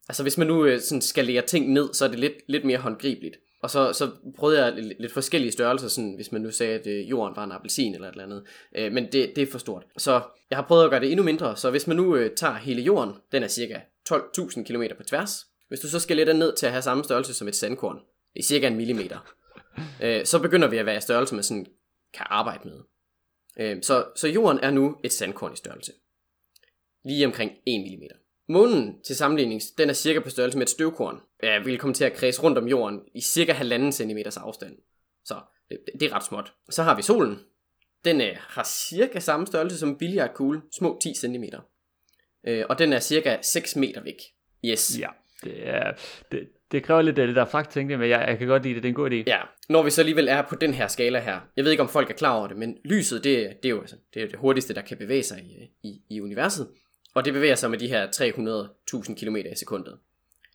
altså 0.10 0.24
hvis 0.24 0.38
man 0.38 0.48
nu 0.48 0.66
øh, 0.66 0.82
sådan 0.82 1.02
skal 1.02 1.26
lære 1.26 1.42
ting 1.42 1.74
ned, 1.74 1.94
så 1.94 2.06
er 2.06 2.10
det 2.10 2.20
lidt, 2.20 2.34
lidt 2.48 2.66
mere 2.66 2.78
håndgribeligt. 2.78 3.38
Og 3.64 3.70
så, 3.70 3.94
så 3.94 4.12
prøvede 4.38 4.66
jeg 4.66 4.74
lidt, 4.74 5.02
lidt 5.02 5.14
forskellige 5.14 5.52
størrelser, 5.52 5.88
sådan, 5.88 6.16
hvis 6.16 6.32
man 6.32 6.42
nu 6.42 6.52
sagde, 6.52 6.80
at 6.80 6.88
øh, 6.88 7.10
jorden 7.10 7.36
var 7.36 7.44
en 7.44 7.52
appelsin 7.52 7.96
eller 7.96 8.08
et 8.08 8.12
eller 8.12 8.24
andet. 8.24 8.44
Øh, 8.76 8.92
men 8.92 9.04
det, 9.04 9.34
det 9.36 9.38
er 9.38 9.52
for 9.52 9.58
stort. 9.58 9.86
Så 9.98 10.22
jeg 10.50 10.58
har 10.58 10.66
prøvet 10.68 10.84
at 10.84 10.90
gøre 10.90 11.00
det 11.00 11.12
endnu 11.12 11.24
mindre. 11.24 11.58
Så 11.58 11.72
hvis 11.72 11.88
man 11.88 11.98
nu 11.98 12.16
øh, 12.16 12.36
tager 12.36 12.56
hele 12.56 12.82
jorden, 12.82 13.14
den 13.32 13.44
er 13.44 13.48
cirka 13.48 13.80
12.000 14.14 14.64
km 14.64 14.84
på 14.98 15.04
tværs. 15.04 15.46
Hvis 15.68 15.80
du 15.80 15.88
så 15.88 16.00
skal 16.00 16.28
den 16.28 16.36
ned 16.36 16.56
til 16.56 16.66
at 16.66 16.72
have 16.72 16.82
samme 16.82 17.04
størrelse 17.04 17.34
som 17.34 17.48
et 17.48 17.56
sandkorn, 17.56 18.00
det 18.34 18.40
er 18.40 18.44
cirka 18.44 18.68
en 18.68 18.76
millimeter, 18.76 19.34
øh, 20.04 20.26
så 20.26 20.40
begynder 20.40 20.68
vi 20.68 20.78
at 20.78 20.86
være 20.86 20.98
i 20.98 21.02
størrelse, 21.02 21.36
man 21.36 21.44
sådan 21.44 21.66
kan 22.14 22.26
arbejde 22.30 22.68
med. 22.68 22.80
Øh, 23.60 23.84
så, 23.84 24.06
så 24.16 24.28
jorden 24.28 24.60
er 24.64 24.72
nu 24.72 24.98
et 25.04 25.14
sandkorn 25.14 25.54
i 25.54 25.56
størrelse 25.56 25.92
lige 27.06 27.26
omkring 27.26 27.52
1 27.66 27.82
mm. 27.82 28.04
Månen 28.50 29.02
til 29.04 29.16
sammenligning, 29.16 29.62
den 29.78 29.90
er 29.90 29.94
cirka 29.94 30.20
på 30.20 30.30
størrelse 30.30 30.58
med 30.58 30.66
et 30.66 30.70
støvkorn. 30.70 31.22
Ja, 31.44 31.60
vil 31.60 31.78
komme 31.78 31.94
til 31.94 32.06
at 32.06 32.14
kredse 32.14 32.44
rundt 32.44 32.58
om 32.58 32.68
jorden 32.68 33.02
i 33.16 33.22
cirka 33.22 33.54
1,5 33.54 33.92
cm 33.92 34.18
afstand. 34.38 34.78
Så 35.26 35.36
det, 35.70 35.80
det, 36.00 36.12
er 36.12 36.16
ret 36.16 36.26
småt. 36.26 36.54
Så 36.70 36.84
har 36.84 36.96
vi 36.96 37.02
solen. 37.02 37.40
Den 38.06 38.22
øh, 38.22 38.36
har 38.40 38.64
cirka 38.64 39.20
samme 39.20 39.48
størrelse 39.48 39.78
som 39.78 39.90
en 39.90 39.98
billiardkugle, 39.98 40.62
små 40.78 41.00
10 41.02 41.14
cm. 41.14 41.44
Øh, 42.48 42.66
og 42.70 42.80
den 42.80 42.94
er 42.94 43.00
cirka 43.00 43.38
6 43.42 43.76
meter 43.76 44.04
væk. 44.04 44.18
Yes. 44.66 45.00
Ja, 45.00 45.08
det, 45.44 45.70
er, 45.70 45.92
det, 46.32 46.48
det 46.72 46.84
kræver 46.84 47.02
lidt 47.02 47.20
af 47.20 47.28
det 47.28 47.36
der 47.36 47.46
fakt, 47.46 47.72
tænkte 47.72 47.98
men 47.98 48.10
jeg, 48.10 48.26
jeg 48.28 48.38
kan 48.38 48.48
godt 48.48 48.64
lide 48.64 48.76
det, 48.76 48.84
det 48.84 48.90
er 48.90 48.92
en 48.92 48.96
god 48.96 49.12
idé. 49.12 49.24
Ja, 49.28 49.40
når 49.70 49.84
vi 49.84 49.90
så 49.90 50.02
alligevel 50.02 50.28
er 50.28 50.42
på 50.42 50.56
den 50.56 50.74
her 50.74 50.88
skala 50.88 51.20
her, 51.20 51.40
jeg 51.58 51.64
ved 51.64 51.72
ikke 51.72 51.84
om 51.84 51.90
folk 51.90 52.10
er 52.10 52.14
klar 52.14 52.38
over 52.38 52.48
det, 52.48 52.58
men 52.58 52.78
lyset, 52.86 53.24
det, 53.24 53.58
det 53.64 53.70
er 53.70 53.70
jo 53.70 53.82
altså, 53.82 53.96
det, 54.14 54.24
er 54.24 54.28
det 54.28 54.40
hurtigste, 54.40 54.74
der 54.74 54.82
kan 54.82 54.98
bevæge 54.98 55.24
sig 55.24 55.40
i, 55.40 55.88
i, 55.88 56.02
i 56.10 56.22
universet. 56.22 56.68
Og 57.16 57.26
det 57.26 57.34
bevæger 57.34 57.56
sig 57.56 57.72
med 57.72 57.80
de 57.80 57.88
her 57.88 58.08
300.000 58.08 59.20
km 59.20 59.36
i 59.36 59.56
sekundet. 59.56 59.98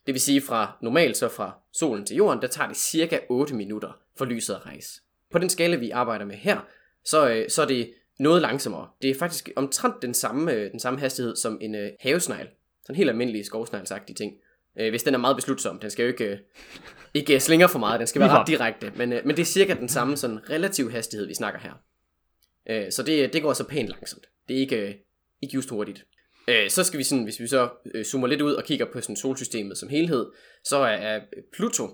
Det 0.05 0.13
vil 0.13 0.21
sige 0.21 0.41
fra 0.41 0.77
normalt 0.81 1.17
så 1.17 1.29
fra 1.29 1.57
solen 1.73 2.05
til 2.05 2.15
jorden, 2.17 2.41
der 2.41 2.47
tager 2.47 2.67
det 2.67 2.77
cirka 2.77 3.19
8 3.29 3.55
minutter 3.55 3.99
for 4.17 4.25
lyset 4.25 4.53
at 4.53 4.65
rejse. 4.65 5.01
På 5.31 5.39
den 5.39 5.49
skala, 5.49 5.75
vi 5.75 5.89
arbejder 5.89 6.25
med 6.25 6.35
her, 6.35 6.59
så, 7.05 7.29
øh, 7.29 7.49
så 7.49 7.61
er 7.61 7.65
det 7.65 7.93
noget 8.19 8.41
langsommere. 8.41 8.87
Det 9.01 9.09
er 9.09 9.15
faktisk 9.19 9.49
omtrent 9.55 10.01
den 10.01 10.13
samme, 10.13 10.53
øh, 10.53 10.71
den 10.71 10.79
samme 10.79 10.99
hastighed 10.99 11.35
som 11.35 11.57
en 11.61 11.75
øh, 11.75 11.91
havesnegl. 11.99 12.47
Sådan 12.81 12.93
en 12.93 12.95
helt 12.95 13.09
almindelig 13.09 13.45
skovsneglsagtig 13.45 14.15
ting. 14.15 14.33
Øh, 14.79 14.89
hvis 14.89 15.03
den 15.03 15.13
er 15.13 15.17
meget 15.17 15.35
beslutsom. 15.35 15.79
Den 15.79 15.89
skal 15.89 16.03
jo 16.03 16.07
ikke, 16.07 16.25
øh, 16.25 16.37
ikke 17.13 17.39
slinger 17.39 17.67
for 17.67 17.79
meget, 17.79 17.99
den 17.99 18.07
skal 18.07 18.19
være 18.21 18.29
ret 18.29 18.47
direkte. 18.47 18.91
Men, 18.95 19.13
øh, 19.13 19.25
men 19.25 19.35
det 19.35 19.41
er 19.41 19.45
cirka 19.45 19.73
den 19.73 19.89
samme 19.89 20.17
sådan 20.17 20.49
relativ 20.49 20.91
hastighed, 20.91 21.27
vi 21.27 21.33
snakker 21.33 21.59
her. 21.59 21.73
Øh, 22.69 22.91
så 22.91 23.03
det, 23.03 23.33
det 23.33 23.41
går 23.41 23.53
så 23.53 23.67
pænt 23.67 23.89
langsomt. 23.89 24.25
Det 24.47 24.55
er 24.55 24.59
ikke, 24.59 24.87
øh, 24.87 24.95
ikke 25.41 25.55
just 25.55 25.69
hurtigt. 25.69 26.05
Øh, 26.51 26.69
så 26.69 26.83
skal 26.83 26.97
vi 26.97 27.03
sådan, 27.03 27.23
hvis 27.23 27.39
vi 27.39 27.47
så 27.47 27.69
øh, 27.93 28.05
zoomer 28.05 28.27
lidt 28.27 28.41
ud 28.41 28.53
og 28.53 28.63
kigger 28.63 28.85
på 28.85 29.01
sådan 29.01 29.15
solsystemet 29.15 29.77
som 29.77 29.89
helhed, 29.89 30.25
så 30.63 30.77
er, 30.77 30.85
er 30.85 31.21
Pluto, 31.53 31.87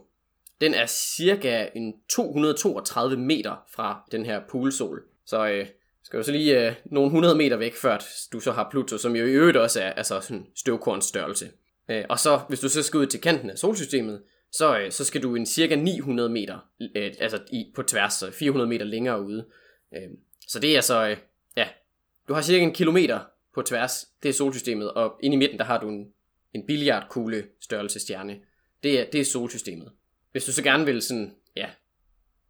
den 0.62 0.74
er 0.74 0.86
cirka 0.86 1.68
en 1.76 1.94
232 2.10 3.18
meter 3.18 3.56
fra 3.76 4.04
den 4.12 4.26
her 4.26 4.42
poolsol. 4.50 5.04
Så 5.26 5.48
øh, 5.48 5.68
skal 6.04 6.20
du 6.20 6.24
så 6.24 6.32
lige 6.32 6.68
øh, 6.68 6.74
nogle 6.86 7.08
100 7.08 7.36
meter 7.36 7.58
væk, 7.58 7.76
før 7.76 7.98
du 8.34 8.40
så 8.40 8.52
har 8.52 8.68
Pluto, 8.72 8.98
som 8.98 9.16
jo 9.16 9.26
i 9.26 9.32
øvrigt 9.32 9.58
også 9.58 9.82
er 9.82 9.92
altså 9.92 10.22
sådan 10.22 10.46
støvkorns 10.56 11.06
størrelse. 11.06 11.52
Øh, 11.90 12.06
og 12.10 12.20
så, 12.20 12.40
hvis 12.48 12.60
du 12.60 12.70
så 12.70 12.84
skal 12.84 12.98
ud 12.98 13.06
til 13.06 13.22
kanten 13.22 13.50
af 13.50 13.58
solsystemet, 13.58 14.22
så, 14.52 14.80
øh, 14.80 14.92
så 14.92 15.06
skal 15.06 15.24
du 15.24 15.36
en 15.36 15.46
cirka 15.46 15.76
900 15.76 16.30
meter, 16.30 16.60
øh, 16.96 17.14
altså 17.20 17.40
i, 17.52 17.72
på 17.76 17.84
tværs, 17.84 18.14
så 18.14 18.32
400 18.32 18.70
meter 18.70 18.86
længere 18.86 19.22
ude. 19.22 19.46
Øh, 19.94 20.10
så 20.48 20.60
det 20.60 20.72
er 20.72 20.76
altså, 20.76 21.08
øh, 21.08 21.18
ja, 21.58 21.68
du 22.28 22.34
har 22.34 22.42
cirka 22.42 22.64
en 22.64 22.74
kilometer 22.74 23.20
på 23.58 23.62
tværs, 23.62 24.08
det 24.24 24.30
er 24.30 24.34
solsystemet, 24.34 24.92
og 24.92 25.20
inde 25.24 25.36
i 25.36 25.38
midten, 25.38 25.60
der 25.60 25.66
har 25.66 25.80
du 25.80 25.90
en, 25.90 26.08
en 26.54 26.66
billiardkugle 26.68 27.48
størrelse 27.62 28.00
stjerne. 28.00 28.40
Det 28.84 29.00
er, 29.00 29.06
det 29.12 29.22
er 29.22 29.26
solsystemet. 29.26 29.92
Hvis 30.32 30.46
du 30.46 30.52
så 30.52 30.64
gerne 30.64 30.86
vil 30.86 31.02
sådan, 31.02 31.36
ja, 31.56 31.70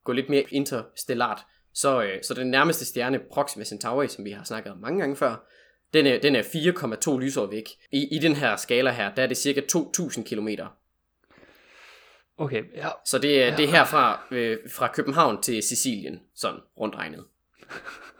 gå 0.03 0.11
lidt 0.11 0.29
mere 0.29 0.43
interstellart, 0.49 1.39
så, 1.73 2.03
øh, 2.03 2.23
så 2.23 2.33
den 2.33 2.47
nærmeste 2.47 2.85
stjerne, 2.85 3.19
Proxima 3.31 3.65
Centauri, 3.65 4.07
som 4.07 4.25
vi 4.25 4.31
har 4.31 4.43
snakket 4.43 4.71
om 4.71 4.77
mange 4.77 4.99
gange 4.99 5.15
før, 5.15 5.47
den 5.93 6.07
er, 6.07 6.19
den 6.19 6.35
er 6.35 6.43
4,2 6.43 7.17
lysår 7.19 7.45
væk. 7.45 7.69
I, 7.91 8.15
I 8.15 8.19
den 8.19 8.35
her 8.35 8.55
skala 8.55 8.91
her, 8.91 9.15
der 9.15 9.23
er 9.23 9.27
det 9.27 9.37
cirka 9.37 9.61
2.000 9.75 10.23
km. 10.23 10.47
Okay, 12.37 12.63
ja. 12.75 12.87
Så 13.05 13.19
det, 13.19 13.43
er, 13.43 13.55
det 13.55 13.65
er 13.65 13.69
herfra 13.69 14.27
øh, 14.31 14.57
fra 14.71 14.87
København 14.87 15.41
til 15.41 15.63
Sicilien, 15.63 16.19
sådan 16.35 16.59
rundt 16.77 16.95
regnet. 16.95 17.25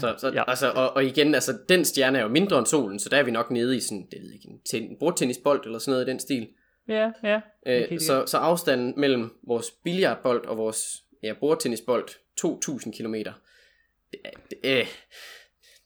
Så, 0.00 0.14
så 0.18 0.28
ja. 0.28 0.50
altså, 0.50 0.70
og, 0.70 0.92
og 0.92 1.04
igen, 1.04 1.34
altså, 1.34 1.58
den 1.68 1.84
stjerne 1.84 2.18
er 2.18 2.22
jo 2.22 2.28
mindre 2.28 2.58
end 2.58 2.66
solen, 2.66 2.98
så 2.98 3.08
der 3.08 3.16
er 3.16 3.22
vi 3.22 3.30
nok 3.30 3.50
nede 3.50 3.76
i 3.76 3.80
sådan, 3.80 4.06
det 4.10 4.22
ved 4.22 4.32
ikke, 4.32 4.48
en, 4.48 4.60
ten, 4.70 4.82
en 4.82 4.96
bordtennisbold 4.98 5.64
eller 5.64 5.78
sådan 5.78 5.92
noget 5.92 6.06
i 6.08 6.10
den 6.10 6.20
stil. 6.20 6.48
Ja, 6.88 7.10
ja. 7.22 7.40
Øh, 7.66 8.00
så, 8.00 8.24
så 8.26 8.38
afstanden 8.38 8.94
mellem 8.96 9.38
vores 9.42 9.70
billiardbold 9.70 10.46
og 10.46 10.56
vores 10.56 11.04
ja, 11.22 11.32
bordtennisbold, 11.40 12.08
2.000 12.40 12.96
km. 12.96 13.14
Det, 13.14 14.20
det, 14.50 14.58
øh, 14.64 14.86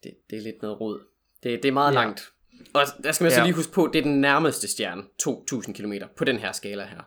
det, 0.04 0.14
det 0.30 0.38
er 0.38 0.42
lidt 0.42 0.62
noget 0.62 0.80
rod. 0.80 1.00
Det, 1.42 1.62
det 1.62 1.68
er 1.68 1.72
meget 1.72 1.92
ja. 1.92 1.98
langt. 1.98 2.32
Og 2.74 2.82
der 3.04 3.12
skal 3.12 3.24
man 3.24 3.30
så 3.30 3.38
ja. 3.38 3.44
lige 3.44 3.54
huske 3.54 3.72
på, 3.72 3.90
det 3.92 3.98
er 3.98 4.02
den 4.02 4.20
nærmeste 4.20 4.68
stjerne, 4.68 5.02
2.000 5.22 5.72
km 5.72 5.92
på 6.16 6.24
den 6.24 6.36
her 6.36 6.52
skala 6.52 6.84
her. 6.84 7.00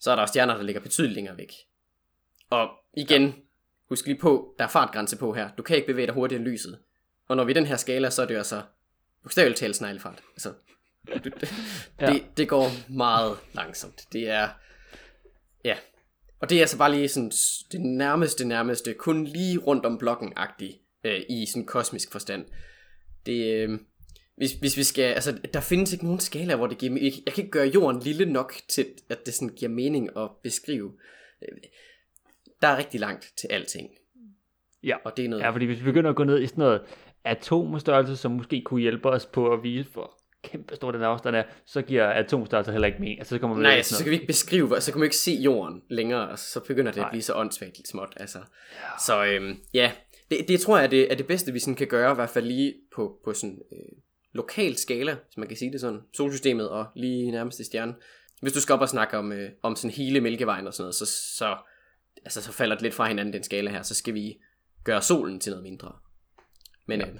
Så 0.00 0.10
er 0.10 0.16
der 0.16 0.26
stjerner, 0.26 0.56
der 0.56 0.62
ligger 0.62 0.80
betydeligt 0.80 1.14
længere 1.14 1.36
væk. 1.36 1.52
Og 2.50 2.68
igen, 2.96 3.22
ja. 3.22 3.32
Husk 3.90 4.06
lige 4.06 4.18
på, 4.18 4.54
der 4.58 4.64
er 4.64 4.68
fartgrænse 4.68 5.16
på 5.16 5.32
her. 5.32 5.50
Du 5.58 5.62
kan 5.62 5.76
ikke 5.76 5.86
bevæge 5.86 6.06
dig 6.06 6.14
hurtigere 6.14 6.40
end 6.42 6.50
lyset. 6.50 6.78
Og 7.28 7.36
når 7.36 7.44
vi 7.44 7.52
er 7.52 7.54
den 7.54 7.66
her 7.66 7.76
skala, 7.76 8.10
så 8.10 8.22
er 8.22 8.26
det 8.26 8.36
altså 8.36 8.62
bogstaveligt 9.22 9.58
talt 9.58 9.76
sneglefart. 9.76 10.22
Altså, 10.32 10.52
det, 11.24 11.24
det, 11.24 11.52
ja. 12.00 12.12
det, 12.12 12.22
det 12.36 12.48
går 12.48 12.92
meget 12.92 13.38
langsomt. 13.54 14.02
Det 14.12 14.28
er, 14.28 14.48
ja, 15.64 15.76
og 16.40 16.50
det 16.50 16.56
er 16.56 16.60
altså 16.60 16.78
bare 16.78 16.92
lige 16.92 17.08
sådan 17.08 17.30
det 17.72 17.80
nærmeste, 17.80 18.44
nærmeste, 18.44 18.94
kun 18.94 19.24
lige 19.24 19.58
rundt 19.58 19.86
om 19.86 19.98
blokken-agtigt 19.98 21.00
øh, 21.04 21.20
i 21.28 21.46
sådan 21.46 21.66
kosmisk 21.66 22.12
forstand. 22.12 22.44
Det, 23.26 23.54
øh, 23.54 23.78
hvis, 24.36 24.52
hvis 24.52 24.76
vi 24.76 24.82
skal, 24.82 25.02
altså 25.02 25.38
der 25.54 25.60
findes 25.60 25.92
ikke 25.92 26.04
nogen 26.04 26.20
skala, 26.20 26.56
hvor 26.56 26.66
det 26.66 26.78
giver 26.78 26.98
jeg 27.02 27.34
kan 27.34 27.44
ikke 27.44 27.50
gøre 27.50 27.66
jorden 27.66 28.02
lille 28.02 28.32
nok 28.32 28.54
til, 28.68 28.86
at 29.08 29.26
det 29.26 29.34
sådan 29.34 29.54
giver 29.56 29.70
mening 29.70 30.16
at 30.16 30.30
beskrive. 30.42 30.92
Der 32.62 32.68
er 32.68 32.76
rigtig 32.76 33.00
langt 33.00 33.32
til 33.38 33.48
alting. 33.50 33.90
Ja, 34.82 34.96
og 35.04 35.16
det 35.16 35.24
er 35.24 35.28
noget... 35.28 35.42
ja 35.42 35.50
fordi 35.50 35.66
hvis 35.66 35.80
vi 35.80 35.84
begynder 35.84 36.10
at 36.10 36.16
gå 36.16 36.24
ned 36.24 36.42
i 36.42 36.46
sådan 36.46 36.62
noget 36.62 36.80
atomstørrelse, 37.24 38.16
som 38.16 38.32
måske 38.32 38.62
kunne 38.64 38.80
hjælpe 38.80 39.08
os 39.08 39.26
på 39.26 39.52
at 39.52 39.62
vise, 39.62 39.90
for 39.92 40.20
kæmpe 40.42 40.76
stor 40.76 40.90
den 40.90 41.02
afstand 41.02 41.36
er, 41.36 41.42
så 41.66 41.82
giver 41.82 42.06
atomstørrelse 42.06 42.72
heller 42.72 42.86
ikke 42.86 42.98
mening. 43.00 43.18
Altså, 43.18 43.34
så 43.34 43.38
kommer 43.38 43.56
Nej, 43.56 43.72
altså, 43.72 43.96
så 43.96 44.04
kan 44.04 44.10
vi 44.10 44.14
ikke 44.14 44.26
beskrive, 44.26 44.80
så 44.80 44.92
kan 44.92 45.00
vi 45.00 45.06
ikke 45.06 45.16
se 45.16 45.32
jorden 45.32 45.82
længere, 45.90 46.28
og 46.28 46.38
så 46.38 46.60
begynder 46.60 46.92
det 46.92 46.96
Nej. 46.96 47.06
at 47.06 47.10
blive 47.10 47.22
så 47.22 47.34
åndssvagt 47.34 47.76
lidt 47.76 47.88
småt. 47.88 48.14
Altså. 48.16 48.38
Ja. 48.38 48.98
Så 49.06 49.24
øhm, 49.24 49.56
ja, 49.74 49.92
det, 50.30 50.48
det 50.48 50.60
tror 50.60 50.76
jeg 50.76 50.84
er 50.84 50.90
det, 50.90 51.12
er 51.12 51.16
det 51.16 51.26
bedste, 51.26 51.52
vi 51.52 51.58
sådan 51.58 51.74
kan 51.74 51.86
gøre, 51.86 52.12
i 52.12 52.14
hvert 52.14 52.30
fald 52.30 52.46
lige 52.46 52.74
på, 52.94 53.18
på 53.24 53.32
sådan 53.32 53.58
øh, 53.72 53.98
lokal 54.32 54.76
skala, 54.76 55.12
hvis 55.12 55.36
man 55.36 55.48
kan 55.48 55.56
sige 55.56 55.72
det 55.72 55.80
sådan, 55.80 56.00
solsystemet 56.16 56.68
og 56.68 56.86
lige 56.96 57.30
nærmeste 57.30 57.64
stjerne. 57.64 57.94
Hvis 58.42 58.52
du 58.52 58.60
skal 58.60 58.72
op 58.72 58.80
og 58.80 58.88
snakke 58.88 59.18
om, 59.18 59.32
øh, 59.32 59.50
om 59.62 59.76
sådan 59.76 59.94
hele 59.94 60.20
Mælkevejen 60.20 60.66
og 60.66 60.74
sådan 60.74 60.82
noget, 60.84 60.94
så, 60.94 61.06
så, 61.06 61.56
altså, 62.24 62.42
så 62.42 62.52
falder 62.52 62.76
det 62.76 62.82
lidt 62.82 62.94
fra 62.94 63.08
hinanden, 63.08 63.32
den 63.32 63.42
skala 63.42 63.70
her, 63.70 63.82
så 63.82 63.94
skal 63.94 64.14
vi 64.14 64.38
gøre 64.84 65.02
solen 65.02 65.40
til 65.40 65.50
noget 65.50 65.62
mindre. 65.62 65.92
Men 66.86 67.00
ja. 67.00 67.06
øh, 67.06 67.18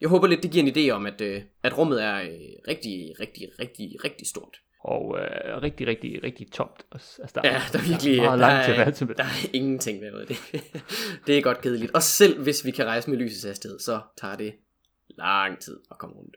jeg 0.00 0.08
håber 0.08 0.26
lidt, 0.26 0.42
det 0.42 0.50
giver 0.50 0.64
en 0.64 0.72
idé 0.76 0.90
om, 0.90 1.06
at, 1.06 1.20
øh, 1.20 1.42
at 1.62 1.78
rummet 1.78 2.04
er 2.04 2.20
øh, 2.20 2.28
rigtig, 2.68 3.14
rigtig, 3.20 3.48
rigtig, 3.60 3.96
rigtig 4.04 4.26
stort. 4.26 4.60
Og 4.84 5.18
øh, 5.18 5.62
rigtig, 5.62 5.86
rigtig, 5.86 6.22
rigtig 6.22 6.52
tomt. 6.52 6.86
Altså, 6.92 7.30
der, 7.34 7.40
ja, 7.44 7.62
der 7.72 7.78
er 7.78 7.88
virkelig 7.88 8.16
der 8.16 8.30
er, 8.30 8.36
langt 8.36 8.64
til 8.64 8.74
er, 8.74 8.90
til 8.90 9.08
der 9.08 9.24
er 9.24 9.48
ingenting 9.52 10.00
ved 10.00 10.26
det. 10.26 10.36
det 11.26 11.38
er 11.38 11.42
godt 11.42 11.60
kedeligt. 11.60 11.94
Og 11.94 12.02
selv 12.02 12.42
hvis 12.42 12.64
vi 12.64 12.70
kan 12.70 12.86
rejse 12.86 13.10
med 13.10 13.18
lysets 13.18 13.44
hastighed, 13.44 13.78
så 13.78 14.00
tager 14.16 14.36
det 14.36 14.54
lang 15.08 15.58
tid 15.58 15.80
at 15.90 15.98
komme 15.98 16.16
rundt. 16.16 16.36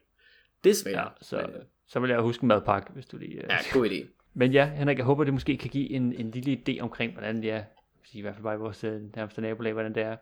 Desværre. 0.63 1.01
Ja, 1.01 1.08
så, 1.21 1.38
men, 1.38 1.62
så 1.88 1.99
vil 1.99 2.10
jeg 2.10 2.19
huske 2.19 2.45
madpakke, 2.45 2.91
hvis 2.93 3.06
du 3.06 3.17
lige... 3.17 3.36
Øh, 3.36 3.49
ja, 3.49 3.58
god 3.73 3.89
idé. 3.89 4.08
Men 4.36 4.51
ja, 4.51 4.65
Henrik, 4.65 4.97
jeg 4.97 5.06
håber, 5.06 5.23
det 5.23 5.34
måske 5.34 5.58
kan 5.58 5.69
give 5.69 5.89
en, 5.89 6.13
en 6.13 6.32
lille 6.32 6.62
idé 6.67 6.79
omkring, 6.79 7.12
hvordan 7.12 7.41
det 7.41 7.51
er, 7.51 7.63
i 8.13 8.21
hvert 8.21 8.33
fald 8.33 8.43
bare 8.43 8.55
i 8.55 8.57
vores 8.57 8.83
øh, 8.83 9.01
nærmeste 9.15 9.41
nabolag, 9.41 9.73
hvordan 9.73 9.95
det 9.95 10.03
er. 10.03 10.17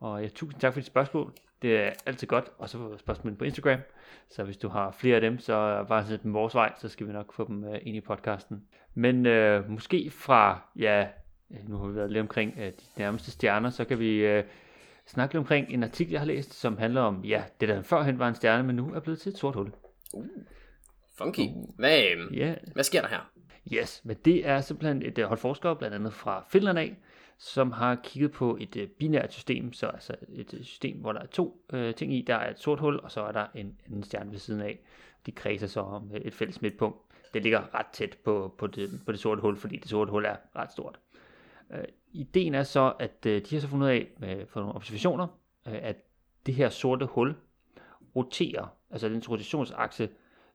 Og 0.00 0.22
ja, 0.22 0.28
tusind 0.28 0.60
tak 0.60 0.72
for 0.72 0.80
dit 0.80 0.86
spørgsmål. 0.86 1.32
Det 1.62 1.76
er 1.76 1.90
altid 2.06 2.26
godt. 2.26 2.50
Og 2.58 2.68
så 2.68 2.78
får 2.78 2.96
spørgsmål 2.96 3.34
på 3.34 3.44
Instagram. 3.44 3.80
Så 4.28 4.44
hvis 4.44 4.56
du 4.56 4.68
har 4.68 4.90
flere 4.90 5.14
af 5.14 5.20
dem, 5.20 5.38
så 5.38 5.84
bare 5.88 6.06
sæt 6.06 6.22
dem 6.22 6.34
vores 6.34 6.54
vej, 6.54 6.72
så 6.78 6.88
skal 6.88 7.06
vi 7.06 7.12
nok 7.12 7.32
få 7.32 7.46
dem 7.46 7.64
uh, 7.64 7.74
ind 7.82 7.96
i 7.96 8.00
podcasten. 8.00 8.64
Men 8.94 9.26
uh, 9.26 9.70
måske 9.70 10.10
fra, 10.10 10.60
ja, 10.76 11.06
nu 11.68 11.76
har 11.76 11.86
vi 11.86 11.94
været 11.94 12.10
lidt 12.10 12.20
omkring 12.20 12.54
uh, 12.56 12.62
de 12.62 12.72
nærmeste 12.96 13.30
stjerner, 13.30 13.70
så 13.70 13.84
kan 13.84 13.98
vi 13.98 14.38
uh, 14.38 14.44
snakke 15.06 15.34
lidt 15.34 15.40
omkring 15.40 15.70
en 15.70 15.82
artikel, 15.82 16.12
jeg 16.12 16.20
har 16.20 16.26
læst, 16.26 16.54
som 16.54 16.78
handler 16.78 17.00
om, 17.00 17.24
ja, 17.24 17.44
det 17.60 17.68
der 17.68 17.82
førhen 17.82 18.18
var 18.18 18.28
en 18.28 18.34
stjerne, 18.34 18.62
men 18.62 18.76
nu 18.76 18.94
er 18.94 19.00
blevet 19.00 19.20
til 19.20 19.32
et 19.32 19.38
sort 19.38 19.54
hul. 19.54 19.72
Uh, 20.12 20.26
funky. 21.18 21.48
Hvad, 21.78 22.00
yeah. 22.32 22.56
hvad 22.72 22.84
sker 22.84 23.00
der 23.00 23.08
her? 23.08 23.30
Yes, 23.72 24.00
men 24.04 24.16
det 24.24 24.48
er 24.48 24.60
simpelthen 24.60 25.02
et 25.02 25.26
hold 25.26 25.38
forskere, 25.38 25.76
blandt 25.76 25.94
andet 25.94 26.12
fra 26.12 26.44
Finland 26.48 26.78
af, 26.78 26.96
som 27.42 27.72
har 27.72 27.94
kigget 27.94 28.32
på 28.32 28.56
et 28.60 28.76
øh, 28.76 28.88
binært 28.88 29.32
system, 29.32 29.72
så 29.72 29.86
altså 29.86 30.14
et 30.28 30.54
øh, 30.54 30.64
system, 30.64 30.96
hvor 30.96 31.12
der 31.12 31.20
er 31.20 31.26
to 31.26 31.64
øh, 31.72 31.94
ting 31.94 32.14
i. 32.14 32.22
Der 32.26 32.34
er 32.34 32.50
et 32.50 32.58
sort 32.58 32.80
hul, 32.80 33.00
og 33.02 33.10
så 33.10 33.20
er 33.20 33.32
der 33.32 33.46
en 33.54 33.80
anden 33.86 34.02
stjerne 34.02 34.30
ved 34.30 34.38
siden 34.38 34.60
af. 34.60 34.78
De 35.26 35.32
kredser 35.32 35.66
så 35.66 35.80
om 35.80 36.10
øh, 36.14 36.20
et 36.20 36.34
fælles 36.34 36.62
midtpunkt. 36.62 36.98
Det 37.34 37.42
ligger 37.42 37.74
ret 37.74 37.86
tæt 37.92 38.18
på, 38.24 38.54
på, 38.58 38.66
det, 38.66 38.90
på 39.06 39.12
det 39.12 39.20
sorte 39.20 39.40
hul, 39.40 39.56
fordi 39.56 39.76
det 39.76 39.90
sorte 39.90 40.10
hul 40.10 40.24
er 40.24 40.36
ret 40.56 40.72
stort. 40.72 41.00
Øh, 41.72 41.84
ideen 42.12 42.54
er 42.54 42.62
så, 42.62 42.92
at 42.98 43.26
øh, 43.26 43.42
de 43.42 43.54
har 43.54 43.60
så 43.60 43.68
fundet 43.68 43.86
ud 43.86 43.90
af 43.90 44.08
med 44.18 44.46
for 44.46 44.60
nogle 44.60 44.74
observationer, 44.74 45.26
øh, 45.66 45.78
at 45.82 45.96
det 46.46 46.54
her 46.54 46.68
sorte 46.68 47.06
hul 47.06 47.34
roterer, 48.16 48.76
altså 48.90 49.08
den 49.08 49.22
rotationsakse, 49.28 50.08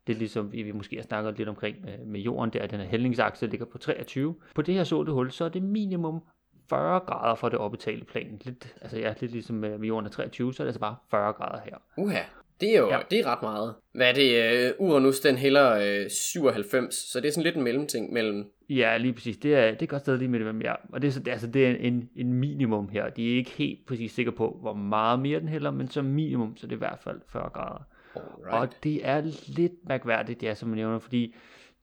det 0.07 0.13
er 0.13 0.17
ligesom 0.17 0.51
vi, 0.51 0.63
vi 0.63 0.71
måske 0.71 0.95
har 0.95 1.03
snakket 1.03 1.37
lidt 1.37 1.49
omkring 1.49 1.81
med, 1.81 2.05
med 2.05 2.19
jorden, 2.19 2.53
der 2.53 2.67
den 2.67 2.79
her 2.79 2.87
hældningsakse 2.87 3.47
ligger 3.47 3.65
på 3.65 3.77
23. 3.77 4.35
På 4.55 4.61
det 4.61 4.73
her 4.73 4.83
sorte 4.83 5.11
hul, 5.11 5.31
så 5.31 5.45
er 5.45 5.49
det 5.49 5.63
minimum 5.63 6.21
40 6.69 6.99
grader 6.99 7.35
for 7.35 7.49
det 7.49 7.59
orbitale 7.59 8.05
plan. 8.05 8.41
Lidt, 8.43 8.75
altså 8.81 8.99
ja, 8.99 9.13
lidt 9.19 9.31
ligesom 9.31 9.55
med 9.55 9.79
jorden 9.79 10.05
er 10.05 10.11
23, 10.11 10.53
så 10.53 10.63
er 10.63 10.65
det 10.65 10.69
altså 10.69 10.79
bare 10.79 10.95
40 11.11 11.33
grader 11.33 11.61
her. 11.65 11.77
Uha, 11.97 12.21
det 12.61 12.75
er 12.75 12.79
jo 12.79 12.89
ja. 12.89 12.99
det 13.11 13.19
er 13.19 13.25
ret 13.25 13.41
meget. 13.41 13.75
Hvad 13.91 14.09
er 14.09 14.13
det? 14.13 14.73
Uh, 14.79 14.87
Uranus 14.87 15.19
den 15.19 15.35
hælder 15.35 16.03
uh, 16.03 16.11
97, 16.11 16.95
så 16.95 17.19
det 17.19 17.27
er 17.27 17.31
sådan 17.31 17.43
lidt 17.43 17.55
en 17.55 17.63
mellemting 17.63 18.13
mellem... 18.13 18.51
Ja, 18.69 18.97
lige 18.97 19.13
præcis. 19.13 19.37
Det 19.37 19.55
er, 19.55 19.71
det 19.71 19.81
er 19.81 19.85
godt 19.85 20.01
sted 20.01 20.17
lige 20.17 20.27
midt 20.27 20.41
imellem, 20.41 20.61
ja. 20.61 20.73
Og 20.93 21.01
det 21.01 21.07
er, 21.07 21.11
så, 21.11 21.19
det, 21.19 21.31
altså, 21.31 21.47
det 21.47 21.67
er 21.67 21.75
en, 21.79 22.09
en 22.15 22.33
minimum 22.33 22.89
her. 22.89 23.09
De 23.09 23.31
er 23.31 23.37
ikke 23.37 23.51
helt 23.51 23.85
præcis 23.85 24.11
sikre 24.11 24.31
på, 24.31 24.57
hvor 24.61 24.73
meget 24.73 25.19
mere 25.19 25.39
den 25.39 25.47
hælder, 25.47 25.71
men 25.71 25.87
som 25.89 26.05
minimum, 26.05 26.57
så 26.57 26.67
det 26.67 26.71
er 26.71 26.77
i 26.77 26.77
hvert 26.77 26.99
fald 26.99 27.21
40 27.27 27.49
grader. 27.49 27.83
Alright. 28.15 28.53
Og 28.53 28.83
det 28.83 29.07
er 29.07 29.21
lidt 29.47 29.73
mærkværdigt, 29.87 30.43
ja, 30.43 30.53
som 30.53 30.69
man 30.69 30.77
nævner, 30.77 30.99
fordi 30.99 31.35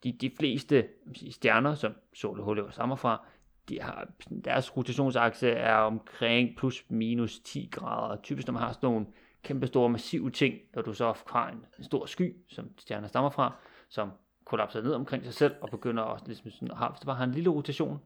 de, 0.05 0.13
de 0.13 0.31
fleste 0.39 0.85
stjerner, 1.31 1.75
som 1.75 1.93
solen 2.15 2.59
jo 2.59 2.71
stammer 2.71 2.97
fra, 2.97 3.27
de 3.73 3.83
har, 3.83 4.09
deres 4.45 4.77
rotationsakse 4.77 5.51
er 5.51 5.75
omkring 5.75 6.57
plus 6.57 6.85
minus 6.89 7.39
10 7.39 7.69
grader. 7.73 8.17
Typisk 8.23 8.47
når 8.47 8.53
man 8.53 8.63
har 8.63 8.73
sådan 8.73 8.91
nogle 8.91 9.07
kæmpe 9.43 9.67
store 9.67 9.89
massive 9.89 10.31
ting, 10.31 10.55
når 10.75 10.83
du 10.83 10.93
så 10.93 11.15
har 11.27 11.49
en, 11.49 11.65
en 11.79 11.85
stor 11.85 12.07
sky, 12.07 12.37
som 12.49 12.71
stjerner 12.79 13.09
stammer 13.09 13.31
fra, 13.31 13.53
som 13.89 14.11
kollapser 14.45 14.83
ned 14.83 14.93
omkring 14.93 15.25
sig 15.25 15.35
selv 15.35 15.55
og 15.61 15.71
begynder 15.71 16.03
også 16.03 16.25
ligesom 16.27 16.51
sådan, 16.51 16.77
har, 16.77 16.89
hvis 16.89 16.99
det 16.99 17.07
bare 17.07 17.17
har 17.17 17.25
en 17.25 17.33
lille 17.33 17.51
rotation, 17.51 18.01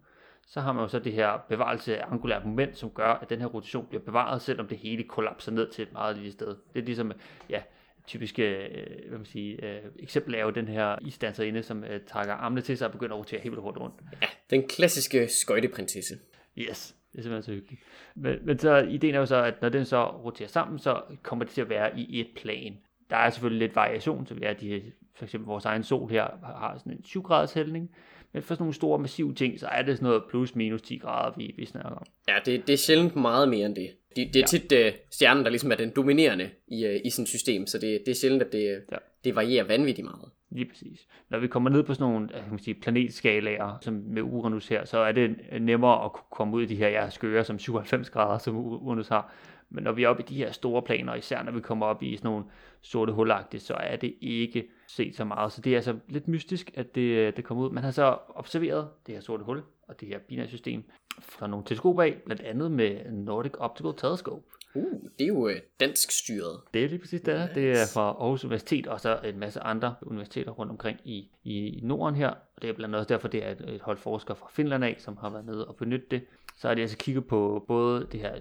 så 0.47 0.61
har 0.61 0.73
man 0.73 0.83
jo 0.83 0.89
så 0.89 0.99
det 0.99 1.13
her 1.13 1.39
bevarelse 1.49 1.99
af 1.99 2.13
angulært 2.13 2.45
moment, 2.45 2.77
som 2.77 2.91
gør, 2.91 3.13
at 3.13 3.31
den 3.31 3.41
her 3.41 3.47
rotation 3.47 3.87
bliver 3.87 4.03
bevaret, 4.03 4.43
selvom 4.43 4.69
det 4.69 4.79
hele 4.79 5.05
kollapser 5.05 5.53
ned 5.53 5.71
til 5.71 5.83
et 5.83 5.93
meget 5.93 6.17
lille 6.17 6.33
sted. 6.33 6.57
Det 6.75 6.81
er 6.81 6.85
ligesom, 6.85 7.13
ja, 7.51 7.63
typiske 8.07 8.43
øh, 8.43 9.09
hvad 9.09 9.19
man 9.19 9.27
sige, 9.27 9.65
øh, 9.65 9.81
eksempel 9.99 10.35
er 10.35 10.43
jo 10.43 10.51
den 10.51 10.69
her 10.69 10.97
isdanserinde, 11.03 11.63
som 11.63 11.85
øh, 11.85 12.01
trækker 12.07 12.35
armene 12.35 12.61
til 12.61 12.79
sig 12.79 12.87
og 12.87 12.93
begynder 12.93 13.15
at 13.15 13.19
rotere 13.19 13.41
helt 13.41 13.59
rundt 13.59 13.79
rundt. 13.79 13.95
Ja, 14.23 14.27
den 14.51 14.69
klassiske 14.69 15.29
skøjteprinsesse. 15.29 16.19
Yes, 16.59 16.95
det 17.13 17.19
er 17.19 17.23
simpelthen 17.23 17.43
så 17.43 17.53
hyggeligt. 17.53 17.83
Men, 18.15 18.39
men 18.43 18.59
så 18.59 18.77
ideen 18.77 19.15
er 19.15 19.19
jo 19.19 19.27
så, 19.27 19.43
at 19.43 19.63
når 19.63 19.69
den 19.69 19.85
så 19.85 20.07
roterer 20.07 20.49
sammen, 20.49 20.79
så 20.79 21.03
kommer 21.23 21.45
det 21.45 21.55
til 21.55 21.61
at 21.61 21.69
være 21.69 21.99
i 21.99 22.21
et 22.21 22.29
plan. 22.37 22.79
Der 23.11 23.17
er 23.17 23.31
selvfølgelig 23.31 23.69
lidt 23.69 23.77
variation, 23.77 24.27
så 24.27 24.35
vi 24.35 24.45
er 24.45 24.53
de, 24.53 24.83
for 25.15 25.25
eksempel 25.25 25.47
vores 25.47 25.65
egen 25.65 25.83
sol 25.83 26.11
her 26.11 26.25
har 26.43 26.79
sådan 26.79 26.93
en 26.93 27.05
7 27.05 27.23
graders 27.23 27.53
hældning, 27.53 27.91
men 28.33 28.43
for 28.43 28.55
sådan 28.55 28.63
nogle 28.63 28.75
store, 28.75 28.99
massive 28.99 29.35
ting, 29.35 29.61
så 29.61 29.67
er 29.67 29.83
det 29.83 29.97
sådan 29.97 30.07
noget 30.07 30.23
plus 30.31 30.55
minus 30.55 30.83
10 30.83 30.99
grader, 30.99 31.37
vi, 31.37 31.55
vi 31.57 31.65
snakker 31.65 31.91
om. 31.91 32.07
Ja, 32.29 32.35
det, 32.45 32.67
det 32.67 32.73
er 32.73 32.77
sjældent 32.77 33.17
meget 33.17 33.49
mere 33.49 33.67
end 33.67 33.75
det. 33.77 33.91
Det, 34.17 34.35
det 34.35 34.37
er 34.37 34.41
ja. 34.41 34.47
tit 34.47 34.95
uh, 34.95 35.01
stjernen, 35.11 35.45
der 35.45 35.51
ligesom 35.51 35.73
er 35.73 35.77
den 35.77 35.93
dominerende 35.97 36.51
i, 36.69 36.87
uh, 36.87 36.95
i 37.05 37.11
sådan 37.11 37.23
et 37.23 37.29
system, 37.29 37.67
så 37.67 37.79
det, 37.79 38.01
det 38.07 38.13
er 38.13 38.15
sjældent, 38.15 38.43
at 38.43 38.53
det, 38.53 38.83
ja. 38.93 38.97
det 39.25 39.35
varierer 39.35 39.67
vanvittigt 39.67 40.05
meget. 40.05 40.31
Lige 40.51 40.69
præcis. 40.69 41.07
Når 41.31 41.39
vi 41.39 41.47
kommer 41.47 41.71
ned 41.71 41.83
på 41.83 41.95
sådan 41.95 42.13
nogle 42.13 42.29
kan 42.29 42.51
man 42.51 42.59
sige, 42.59 42.75
planetskalaer, 42.75 43.79
som 43.81 43.95
med 43.95 44.23
Uranus 44.23 44.69
her, 44.69 44.85
så 44.85 44.99
er 44.99 45.13
det 45.13 45.37
nemmere 45.61 46.05
at 46.05 46.11
komme 46.31 46.57
ud 46.57 46.63
i 46.63 46.67
de 46.67 46.77
her 46.77 46.89
ja, 46.89 47.11
skøre 47.11 47.45
som 47.45 47.59
97 47.59 48.11
grader, 48.11 48.39
som 48.39 48.57
Uranus 48.57 49.09
har. 49.09 49.33
Men 49.71 49.85
når 49.85 49.93
vi 49.93 50.05
er 50.05 50.09
oppe 50.09 50.23
i 50.23 50.27
de 50.29 50.35
her 50.35 50.53
store 50.53 50.83
planer, 50.83 51.15
især 51.15 51.43
når 51.43 51.53
vi 51.53 51.61
kommer 51.61 51.87
op 51.87 52.03
i 52.03 52.17
sådan 52.17 52.31
nogle 52.31 52.45
sorte 52.83 53.13
hulagtige, 53.13 53.61
så 53.61 53.75
er 53.75 53.97
det 53.97 54.15
ikke 54.21 54.69
set 54.89 55.17
så 55.17 55.25
meget. 55.25 55.53
Så 55.53 55.61
det 55.61 55.73
er 55.73 55.77
altså 55.77 55.97
lidt 56.09 56.29
mystisk, 56.29 56.71
at 56.75 56.95
det, 56.95 57.37
det 57.37 57.45
kommer 57.45 57.65
ud. 57.65 57.71
Man 57.71 57.85
har 57.85 57.91
så 57.91 58.19
observeret 58.29 58.89
det 59.07 59.15
her 59.15 59.21
sorte 59.23 59.45
hul 59.45 59.63
og 59.89 60.01
det 60.01 60.09
her 60.09 60.19
binære 60.19 60.49
system 60.49 60.85
fra 61.21 61.47
nogle 61.47 61.67
teleskoper 61.67 62.03
af, 62.03 62.23
blandt 62.25 62.43
andet 62.43 62.71
med 62.71 63.13
Nordic 63.13 63.53
Optical 63.59 63.95
Telescope. 63.97 64.43
Uh, 64.75 65.01
det 65.19 65.25
er 65.25 65.29
jo 65.29 65.49
øh, 65.49 65.61
dansk 65.81 66.11
styret. 66.11 66.61
Det 66.75 66.85
er 66.85 66.89
lige 66.89 66.99
præcis 66.99 67.21
det 67.21 67.35
er. 67.35 67.53
Det 67.53 67.71
er 67.71 67.87
fra 67.95 68.03
Aarhus 68.03 68.45
Universitet, 68.45 68.87
og 68.87 69.01
så 69.01 69.21
en 69.25 69.39
masse 69.39 69.61
andre 69.61 69.95
universiteter 70.03 70.51
rundt 70.51 70.71
omkring 70.71 70.99
i, 71.05 71.31
i 71.45 71.81
Norden 71.83 72.15
her. 72.15 72.29
Og 72.29 72.63
det 72.63 72.71
er 72.71 72.75
blandt 72.75 72.95
andet 72.95 72.99
også 72.99 73.15
derfor, 73.15 73.29
det 73.29 73.45
er 73.45 73.51
et, 73.51 73.61
et 73.61 73.81
hold 73.81 73.99
forskere 73.99 74.37
fra 74.37 74.49
Finland 74.51 74.85
af, 74.85 74.97
som 74.99 75.17
har 75.17 75.31
været 75.31 75.45
nede 75.45 75.69
og 75.69 75.77
benyttet 75.77 76.11
det. 76.11 76.25
Så 76.57 76.69
er 76.69 76.75
det 76.75 76.83
altså 76.83 76.97
kigget 76.97 77.27
på 77.27 77.65
både 77.69 78.07
det 78.13 78.21
her 78.21 78.35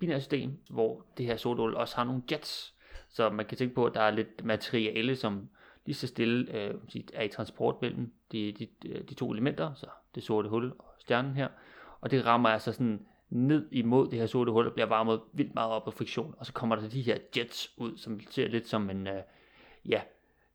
binære 0.00 0.20
system, 0.20 0.52
hvor 0.70 1.06
det 1.18 1.26
her 1.26 1.36
sorte 1.36 1.60
hul 1.60 1.74
også 1.74 1.96
har 1.96 2.04
nogle 2.04 2.22
jets. 2.30 2.74
Så 3.08 3.30
man 3.30 3.46
kan 3.46 3.58
tænke 3.58 3.74
på, 3.74 3.84
at 3.84 3.94
der 3.94 4.00
er 4.00 4.10
lidt 4.10 4.44
materiale, 4.44 5.16
som 5.16 5.48
lige 5.86 5.96
så 5.96 6.06
stille 6.06 6.56
øh, 6.56 6.74
er 7.14 7.22
i 7.22 7.28
transport 7.28 7.76
mellem 7.80 8.12
de, 8.32 8.52
de, 8.52 8.68
de 9.08 9.14
to 9.14 9.32
elementer, 9.32 9.74
så 9.74 9.86
det 10.14 10.22
sorte 10.22 10.48
hul 10.48 10.72
og 10.78 10.89
stjernen 11.00 11.36
her. 11.36 11.48
Og 12.00 12.10
det 12.10 12.26
rammer 12.26 12.48
altså 12.48 12.72
sådan 12.72 13.00
ned 13.30 13.66
imod 13.72 14.10
det 14.10 14.18
her 14.18 14.26
sorte 14.26 14.52
hul, 14.52 14.66
og 14.66 14.72
bliver 14.72 14.86
varmet 14.86 15.20
vildt 15.32 15.54
meget 15.54 15.72
op 15.72 15.86
af 15.86 15.92
friktion, 15.92 16.34
og 16.38 16.46
så 16.46 16.52
kommer 16.52 16.76
der 16.76 16.88
de 16.88 17.02
her 17.02 17.16
jets 17.36 17.70
ud, 17.76 17.96
som 17.96 18.20
ser 18.30 18.48
lidt 18.48 18.68
som 18.68 18.90
en, 18.90 19.06
øh, 19.06 19.22
ja, 19.88 20.00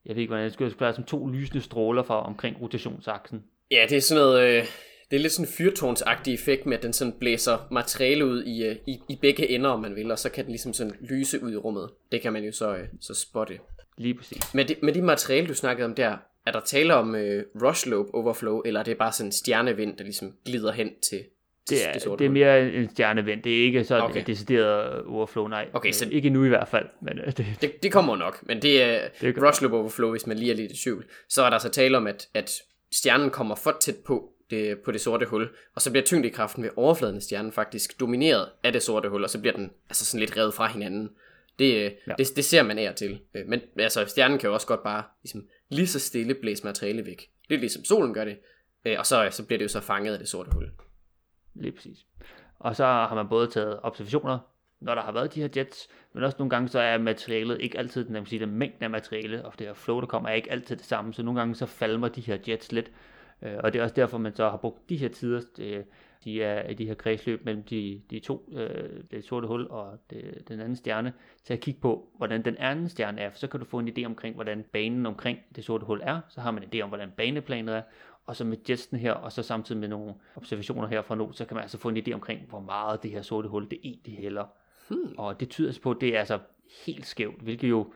jeg 0.05 0.15
ved 0.15 0.21
ikke, 0.21 0.29
hvordan 0.29 0.43
jeg 0.43 0.51
skal 0.51 0.71
spørge, 0.71 0.93
som 0.93 1.03
to 1.03 1.27
lysende 1.27 1.61
stråler 1.61 2.03
fra 2.03 2.25
omkring 2.25 2.61
rotationsaksen. 2.61 3.43
Ja, 3.71 3.85
det 3.89 3.97
er 3.97 4.01
sådan 4.01 4.23
noget, 4.23 4.47
øh, 4.47 4.63
det 5.11 5.17
er 5.17 5.21
lidt 5.21 5.33
sådan 5.33 5.45
en 5.45 5.53
fyrtårnsagtig 5.53 6.33
effekt 6.33 6.65
med, 6.65 6.77
at 6.77 6.83
den 6.83 6.93
sådan 6.93 7.13
blæser 7.19 7.67
materiale 7.71 8.25
ud 8.25 8.43
i, 8.43 8.63
øh, 8.63 8.75
i, 8.87 8.99
i 9.09 9.15
begge 9.21 9.49
ender, 9.49 9.69
om 9.69 9.81
man 9.81 9.95
vil, 9.95 10.11
og 10.11 10.19
så 10.19 10.29
kan 10.29 10.43
den 10.43 10.51
ligesom 10.51 10.73
sådan 10.73 10.93
lyse 11.01 11.43
ud 11.43 11.51
i 11.51 11.57
rummet. 11.57 11.89
Det 12.11 12.21
kan 12.21 12.33
man 12.33 12.43
jo 12.43 12.51
så, 12.51 12.75
øh, 12.75 12.87
så 13.01 13.13
spotte. 13.13 13.59
Lige 13.97 14.13
præcis. 14.13 14.53
Med 14.53 14.65
det, 14.65 14.83
med 14.83 14.93
de 14.93 15.01
materiale, 15.01 15.47
du 15.47 15.53
snakkede 15.53 15.85
om 15.85 15.95
der, 15.95 16.17
er 16.45 16.51
der 16.51 16.59
tale 16.59 16.95
om 16.95 17.15
øh, 17.15 17.43
rush 17.63 17.89
lobe 17.89 18.13
overflow, 18.13 18.61
eller 18.65 18.79
er 18.79 18.83
det 18.83 18.97
bare 18.97 19.11
sådan 19.11 19.27
en 19.27 19.31
stjernevind, 19.31 19.97
der 19.97 20.03
ligesom 20.03 20.33
glider 20.45 20.71
hen 20.71 20.89
til 21.09 21.25
det 21.69 21.87
er, 21.87 21.93
det, 21.93 22.19
det 22.19 22.25
er 22.25 22.29
mere 22.29 22.73
en 22.73 22.89
stjernevind. 22.89 23.43
Det 23.43 23.59
er 23.59 23.63
ikke 23.63 23.83
så 23.83 23.99
okay. 23.99 24.21
et 24.21 24.27
decideret 24.27 25.03
overflow, 25.05 25.47
nej. 25.47 25.67
Okay, 25.73 25.91
så 25.91 26.07
ikke 26.11 26.29
nu 26.29 26.45
i 26.45 26.47
hvert 26.47 26.67
fald. 26.67 26.85
Men 27.01 27.19
øh, 27.19 27.37
det, 27.37 27.45
det, 27.61 27.83
det 27.83 27.91
kommer 27.91 28.15
nok, 28.15 28.47
men 28.47 28.61
det 28.61 28.83
er 28.83 29.07
det 29.21 29.43
rush 29.43 29.61
lobe 29.61 29.77
overflow, 29.77 30.11
hvis 30.11 30.27
man 30.27 30.37
lige 30.37 30.51
er 30.51 30.55
lidt 30.55 30.71
i 30.71 30.83
tvivl. 30.83 31.05
Så 31.29 31.43
er 31.43 31.49
der 31.49 31.57
så 31.57 31.69
tale 31.69 31.97
om, 31.97 32.07
at, 32.07 32.27
at 32.33 32.51
stjernen 32.91 33.29
kommer 33.29 33.55
for 33.55 33.77
tæt 33.81 33.95
på 34.05 34.29
det, 34.49 34.77
på 34.79 34.91
det 34.91 35.01
sorte 35.01 35.25
hul, 35.25 35.49
og 35.75 35.81
så 35.81 35.91
bliver 35.91 36.03
tyngdekraften 36.03 36.63
ved 36.63 36.69
overfladen 36.75 37.15
af 37.15 37.21
stjernen 37.21 37.51
faktisk 37.51 37.99
domineret 37.99 38.49
af 38.63 38.73
det 38.73 38.83
sorte 38.83 39.09
hul, 39.09 39.23
og 39.23 39.29
så 39.29 39.39
bliver 39.39 39.55
den 39.55 39.71
altså 39.89 40.05
sådan 40.05 40.19
lidt 40.19 40.37
revet 40.37 40.53
fra 40.53 40.67
hinanden. 40.67 41.09
Det, 41.59 41.75
øh, 41.75 41.91
ja. 42.07 42.13
det, 42.17 42.27
det 42.35 42.45
ser 42.45 42.63
man 42.63 42.77
af 42.77 42.93
til. 42.95 43.19
Øh, 43.35 43.47
men 43.47 43.61
altså, 43.79 44.05
stjernen 44.07 44.39
kan 44.39 44.47
jo 44.47 44.53
også 44.53 44.67
godt 44.67 44.83
bare 44.83 45.03
ligesom, 45.23 45.43
lige 45.69 45.87
så 45.87 45.99
stille 45.99 46.33
blæse 46.33 46.63
materiale 46.63 47.05
væk. 47.05 47.29
Lidt 47.49 47.61
ligesom 47.61 47.83
solen 47.83 48.13
gør 48.13 48.25
det. 48.25 48.37
Øh, 48.85 48.95
og 48.99 49.05
så, 49.05 49.27
så 49.31 49.45
bliver 49.45 49.57
det 49.57 49.63
jo 49.63 49.69
så 49.69 49.79
fanget 49.79 50.13
af 50.13 50.19
det 50.19 50.27
sorte 50.27 50.51
hul. 50.51 50.71
Lige 51.53 51.71
præcis. 51.71 52.05
Og 52.59 52.75
så 52.75 52.85
har 52.85 53.15
man 53.15 53.29
både 53.29 53.47
taget 53.47 53.79
observationer, 53.83 54.39
når 54.79 54.95
der 54.95 55.01
har 55.01 55.11
været 55.11 55.33
de 55.33 55.41
her 55.41 55.49
jets, 55.57 55.87
men 56.13 56.23
også 56.23 56.35
nogle 56.39 56.49
gange 56.49 56.69
så 56.69 56.79
er 56.79 56.97
materialet 56.97 57.61
ikke 57.61 57.77
altid, 57.77 58.05
den, 58.05 58.25
sige, 58.25 58.39
den 58.39 58.51
mængden 58.51 58.83
af 58.83 58.89
materiale, 58.89 59.45
og 59.45 59.53
det 59.59 59.67
her 59.67 59.73
flow, 59.73 59.99
der 59.99 60.07
kommer, 60.07 60.29
er 60.29 60.33
ikke 60.33 60.51
altid 60.51 60.75
det 60.75 60.85
samme, 60.85 61.13
så 61.13 61.23
nogle 61.23 61.39
gange 61.39 61.55
så 61.55 61.65
falmer 61.65 62.07
de 62.07 62.21
her 62.21 62.37
jets 62.47 62.71
lidt, 62.71 62.91
øh, 63.41 63.57
og 63.63 63.73
det 63.73 63.79
er 63.79 63.83
også 63.83 63.95
derfor, 63.95 64.17
man 64.17 64.35
så 64.35 64.49
har 64.49 64.57
brugt 64.57 64.89
de 64.89 64.97
her 64.97 65.09
tider, 65.09 65.41
de 66.23 66.43
er 66.43 66.73
de 66.73 66.85
her 66.85 66.93
kredsløb 66.93 67.45
mellem 67.45 67.63
de, 67.63 68.01
de 68.09 68.19
to, 68.19 68.49
øh, 68.51 69.03
det 69.11 69.25
sorte 69.25 69.47
hul 69.47 69.67
og 69.69 69.99
det, 70.09 70.43
den 70.47 70.59
anden 70.59 70.75
stjerne, 70.75 71.13
til 71.43 71.53
at 71.53 71.59
kigge 71.59 71.79
på, 71.79 72.09
hvordan 72.17 72.45
den 72.45 72.57
anden 72.57 72.89
stjerne 72.89 73.21
er, 73.21 73.29
for 73.29 73.37
så 73.37 73.47
kan 73.47 73.59
du 73.59 73.65
få 73.65 73.79
en 73.79 73.87
idé 73.87 74.05
omkring, 74.05 74.35
hvordan 74.35 74.65
banen 74.71 75.05
omkring 75.05 75.39
det 75.55 75.63
sorte 75.63 75.85
hul 75.85 76.01
er, 76.03 76.19
så 76.29 76.41
har 76.41 76.51
man 76.51 76.63
en 76.63 76.69
idé 76.73 76.81
om, 76.81 76.89
hvordan 76.89 77.11
baneplanet 77.17 77.75
er, 77.75 77.81
og 78.25 78.35
så 78.35 78.43
med 78.43 78.57
jetsen 78.69 78.97
her, 78.97 79.11
og 79.11 79.31
så 79.31 79.43
samtidig 79.43 79.81
med 79.81 79.87
nogle 79.87 80.13
observationer 80.35 80.87
her 80.87 81.01
fra 81.01 81.15
nu, 81.15 81.31
så 81.31 81.45
kan 81.45 81.55
man 81.55 81.61
altså 81.61 81.77
få 81.77 81.89
en 81.89 81.97
idé 81.97 82.11
omkring, 82.11 82.41
hvor 82.49 82.59
meget 82.59 83.03
det 83.03 83.11
her 83.11 83.21
sorte 83.21 83.49
hul, 83.49 83.69
det 83.69 83.79
egentlig 83.83 84.17
hælder. 84.17 84.45
Hmm. 84.87 85.15
Og 85.17 85.39
det 85.39 85.49
tyder 85.49 85.69
altså 85.69 85.81
på, 85.81 85.91
at 85.91 85.97
det 86.01 86.15
er 86.15 86.19
altså 86.19 86.39
helt 86.85 87.05
skævt, 87.05 87.41
hvilket 87.41 87.69
jo 87.69 87.93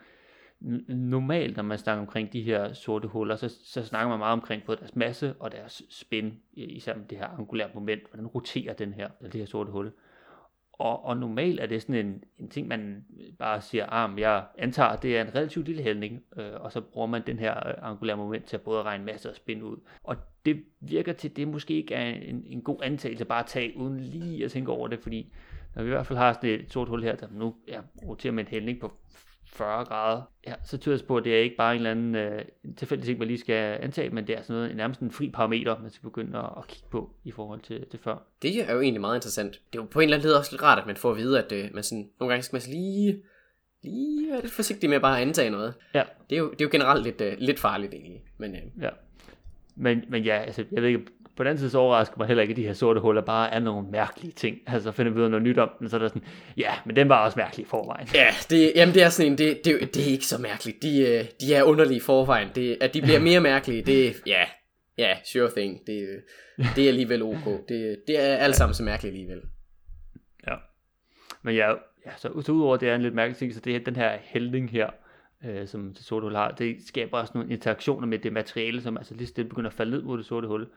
normalt, 0.88 1.56
når 1.56 1.64
man 1.64 1.78
snakker 1.78 2.02
omkring 2.02 2.34
de 2.34 2.42
her 2.42 2.74
sorte 2.74 3.08
huller, 3.08 3.36
så, 3.36 3.56
så 3.64 3.84
snakker 3.84 4.10
man 4.10 4.20
meget 4.20 4.34
omkring 4.34 4.64
både 4.64 4.78
deres 4.78 4.96
masse 4.96 5.34
og 5.40 5.52
deres 5.52 5.82
spin, 5.90 6.40
især 6.54 6.96
med 6.96 7.06
det 7.06 7.18
her 7.18 7.28
angulære 7.28 7.70
moment, 7.74 8.02
hvordan 8.10 8.28
roterer 8.28 8.74
den 8.74 8.94
her, 8.94 9.10
det 9.22 9.34
her 9.34 9.46
sorte 9.46 9.72
hul. 9.72 9.92
Og, 10.74 11.06
og 11.06 11.18
normalt 11.18 11.60
er 11.60 11.66
det 11.66 11.82
sådan 11.82 12.06
en, 12.06 12.24
en 12.38 12.50
ting, 12.50 12.68
man 12.68 13.06
bare 13.40 13.62
siger, 13.62 13.86
ah, 13.90 14.20
jeg 14.20 14.46
antager, 14.58 14.90
at 14.90 15.04
det 15.04 15.18
er 15.18 15.22
en 15.22 15.36
relativt 15.36 15.66
lille 15.66 15.84
hældning, 15.84 16.24
øh, 16.38 16.52
og 16.60 16.72
så 16.72 16.82
bruger 16.82 17.08
man 17.08 17.22
den 17.28 17.40
her 17.40 17.68
øh, 17.68 17.74
angulære 17.82 18.18
moment 18.18 18.46
til 18.46 18.56
at 18.56 18.62
både 18.62 18.84
regne 18.84 19.06
masse 19.06 19.30
og 19.30 19.36
spin 19.36 19.64
ud. 19.64 19.78
Og 20.04 20.16
det 20.46 20.64
virker 20.80 21.14
til, 21.14 21.30
at 21.30 21.38
det 21.38 21.48
måske 21.48 21.74
ikke 21.74 21.96
er 21.96 22.10
en, 22.10 22.44
en 22.46 22.62
god 22.62 22.80
antagelse 22.84 23.26
bare 23.26 23.40
at 23.40 23.46
tage, 23.46 23.78
uden 23.78 24.00
lige 24.00 24.46
at 24.46 24.52
tænke 24.52 24.72
over 24.72 24.88
det, 24.88 25.00
fordi 25.00 25.34
når 25.76 25.84
vi 25.84 25.90
i 25.90 25.92
hvert 25.92 26.06
fald 26.06 26.20
har 26.20 26.34
sådan 26.34 26.50
et 26.50 26.72
sort 26.72 26.88
hul 26.88 27.04
her, 27.04 27.16
der 27.16 27.28
nu 27.32 27.56
ja, 27.68 27.82
roterer 28.08 28.34
med 28.34 28.44
en 28.44 28.50
hældning 28.50 28.80
på 28.80 28.92
40 29.54 29.86
grader, 29.86 30.22
ja, 30.48 30.54
så 30.66 30.78
tyder 30.78 30.98
det 30.98 31.06
på, 31.06 31.18
at 31.18 31.24
det 31.24 31.36
er 31.36 31.42
ikke 31.42 31.56
bare 31.56 31.72
en 31.72 31.78
eller 31.78 31.92
anden 31.92 32.16
øh, 32.16 32.42
tilfældig 32.78 33.06
ting, 33.06 33.20
man 33.20 33.28
lige 33.28 33.40
skal 33.40 33.78
antage, 33.82 34.10
men 34.10 34.28
det 34.28 34.38
er 34.38 34.42
sådan 34.42 34.56
noget, 34.56 34.76
nærmest 34.76 35.00
en 35.00 35.12
fri 35.12 35.30
parameter, 35.30 35.80
man 35.82 35.92
skal 35.92 36.04
begynde 36.04 36.38
at, 36.38 36.50
at 36.58 36.68
kigge 36.68 36.88
på 36.90 37.14
i 37.24 37.32
forhold 37.32 37.60
til, 37.60 37.86
til 37.92 38.00
før. 38.00 38.18
Det 38.42 38.70
er 38.70 38.74
jo 38.74 38.82
egentlig 38.82 39.02
meget 39.02 39.18
interessant. 39.18 39.54
Det 39.74 39.80
er 39.80 39.84
jo 39.84 39.88
på 39.92 40.00
en 40.00 40.04
eller 40.04 40.18
anden 40.18 40.28
led 40.28 40.36
også 40.36 40.52
lidt 40.52 40.64
rart, 40.64 40.80
at 40.80 40.86
man 40.86 40.96
får 40.96 41.12
at 41.12 41.18
vide, 41.18 41.44
at 41.44 41.52
øh, 41.52 41.70
man 41.74 41.84
sådan, 41.84 42.10
nogle 42.20 42.34
gange 42.34 42.44
skal 42.44 42.56
man 42.56 42.62
lige, 42.68 43.22
lige 43.84 44.32
være 44.32 44.42
lidt 44.42 44.54
forsigtig 44.54 44.90
med 44.90 45.00
bare 45.00 45.18
at 45.18 45.28
antage 45.28 45.50
noget. 45.50 45.74
Ja. 45.94 46.04
Det 46.30 46.36
er 46.36 46.40
jo, 46.40 46.52
det 46.52 46.62
er 46.62 46.66
jo 46.66 46.70
generelt 46.72 47.04
lidt, 47.04 47.22
øh, 47.22 47.36
lidt 47.38 47.60
farligt 47.60 47.94
egentlig. 47.94 48.24
Men, 48.38 48.56
øh. 48.56 48.62
Ja. 48.82 48.90
Men, 49.76 50.04
men 50.10 50.24
ja, 50.24 50.38
altså, 50.38 50.66
jeg 50.72 50.82
ved 50.82 50.90
ikke, 50.90 51.06
på 51.40 51.44
den 51.44 51.58
side 51.58 51.70
så 51.70 51.78
overrasker 51.78 52.18
mig 52.18 52.28
heller 52.28 52.42
ikke, 52.42 52.52
at 52.52 52.58
de 52.58 52.66
her 52.66 52.74
sorte 52.74 53.00
huller 53.00 53.22
bare 53.22 53.54
er 53.54 53.60
nogle 53.60 53.92
mærkelige 53.92 54.32
ting. 54.32 54.58
Altså 54.68 54.92
finder 54.92 55.12
vi 55.12 55.20
ud 55.20 55.24
af 55.24 55.30
noget 55.30 55.44
nyt 55.44 55.58
om 55.58 55.70
den, 55.80 55.90
så 55.90 55.96
er 55.96 56.00
der 56.00 56.08
sådan, 56.08 56.24
ja, 56.58 56.74
men 56.86 56.96
den 56.96 57.10
var 57.10 57.26
også 57.26 57.40
mærkelig 57.40 57.64
i 57.64 57.68
forvejen. 57.68 58.08
Ja, 58.14 58.28
det, 58.50 58.72
jamen 58.76 58.94
det 58.96 59.04
er 59.04 59.10
sådan 59.10 59.32
en, 59.32 59.38
det, 59.38 59.62
det, 59.66 59.94
det 59.94 60.08
er 60.08 60.12
ikke 60.12 60.26
så 60.26 60.42
mærkeligt. 60.42 60.84
De, 60.84 61.02
øh, 61.02 61.26
de 61.42 61.54
er 61.54 61.64
underlige 61.64 61.98
i 61.98 62.00
forvejen. 62.00 62.50
Det, 62.56 62.78
at 62.82 62.94
de 62.94 63.02
bliver 63.02 63.20
mere 63.20 63.40
mærkelige, 63.40 63.82
det 63.82 64.16
ja, 64.26 64.44
ja, 64.98 65.18
sure 65.26 65.52
thing. 65.58 65.80
Det, 65.88 66.24
det 66.76 66.84
er 66.84 66.88
alligevel 66.88 67.24
ok. 67.24 67.46
Det, 67.70 67.98
det 68.08 68.20
er 68.20 68.36
alt 68.36 68.56
sammen 68.56 68.74
så 68.74 68.84
mærkeligt 68.84 69.14
alligevel. 69.14 69.42
Ja. 70.48 70.56
Men 71.42 71.56
ja, 71.56 71.70
ja 72.06 72.12
så, 72.18 72.42
så 72.42 72.52
udover 72.52 72.78
det 72.78 72.90
er 72.90 72.96
en 72.96 73.02
lidt 73.02 73.14
mærkelig 73.14 73.38
ting, 73.38 73.54
så 73.54 73.60
det 73.60 73.76
er 73.76 73.80
den 73.80 73.96
her 73.96 74.18
heldning 74.22 74.72
her, 74.72 74.90
øh, 75.46 75.68
som 75.68 75.94
det 75.94 76.06
sorte 76.06 76.24
hul 76.24 76.36
har, 76.36 76.52
det 76.52 76.78
skaber 76.88 77.18
også 77.18 77.32
nogle 77.36 77.54
interaktioner 77.54 78.08
med 78.08 78.20
det 78.20 78.34
materiale, 78.34 78.82
som 78.82 78.98
altså 78.98 79.16
lige 79.16 79.28
stille 79.28 79.50
begynder 79.50 79.70
at 79.70 79.76
falde 79.76 79.92
ned 79.92 80.02
mod 80.02 80.18
det 80.18 80.26
sorte 80.26 80.48
hul. 80.48 80.68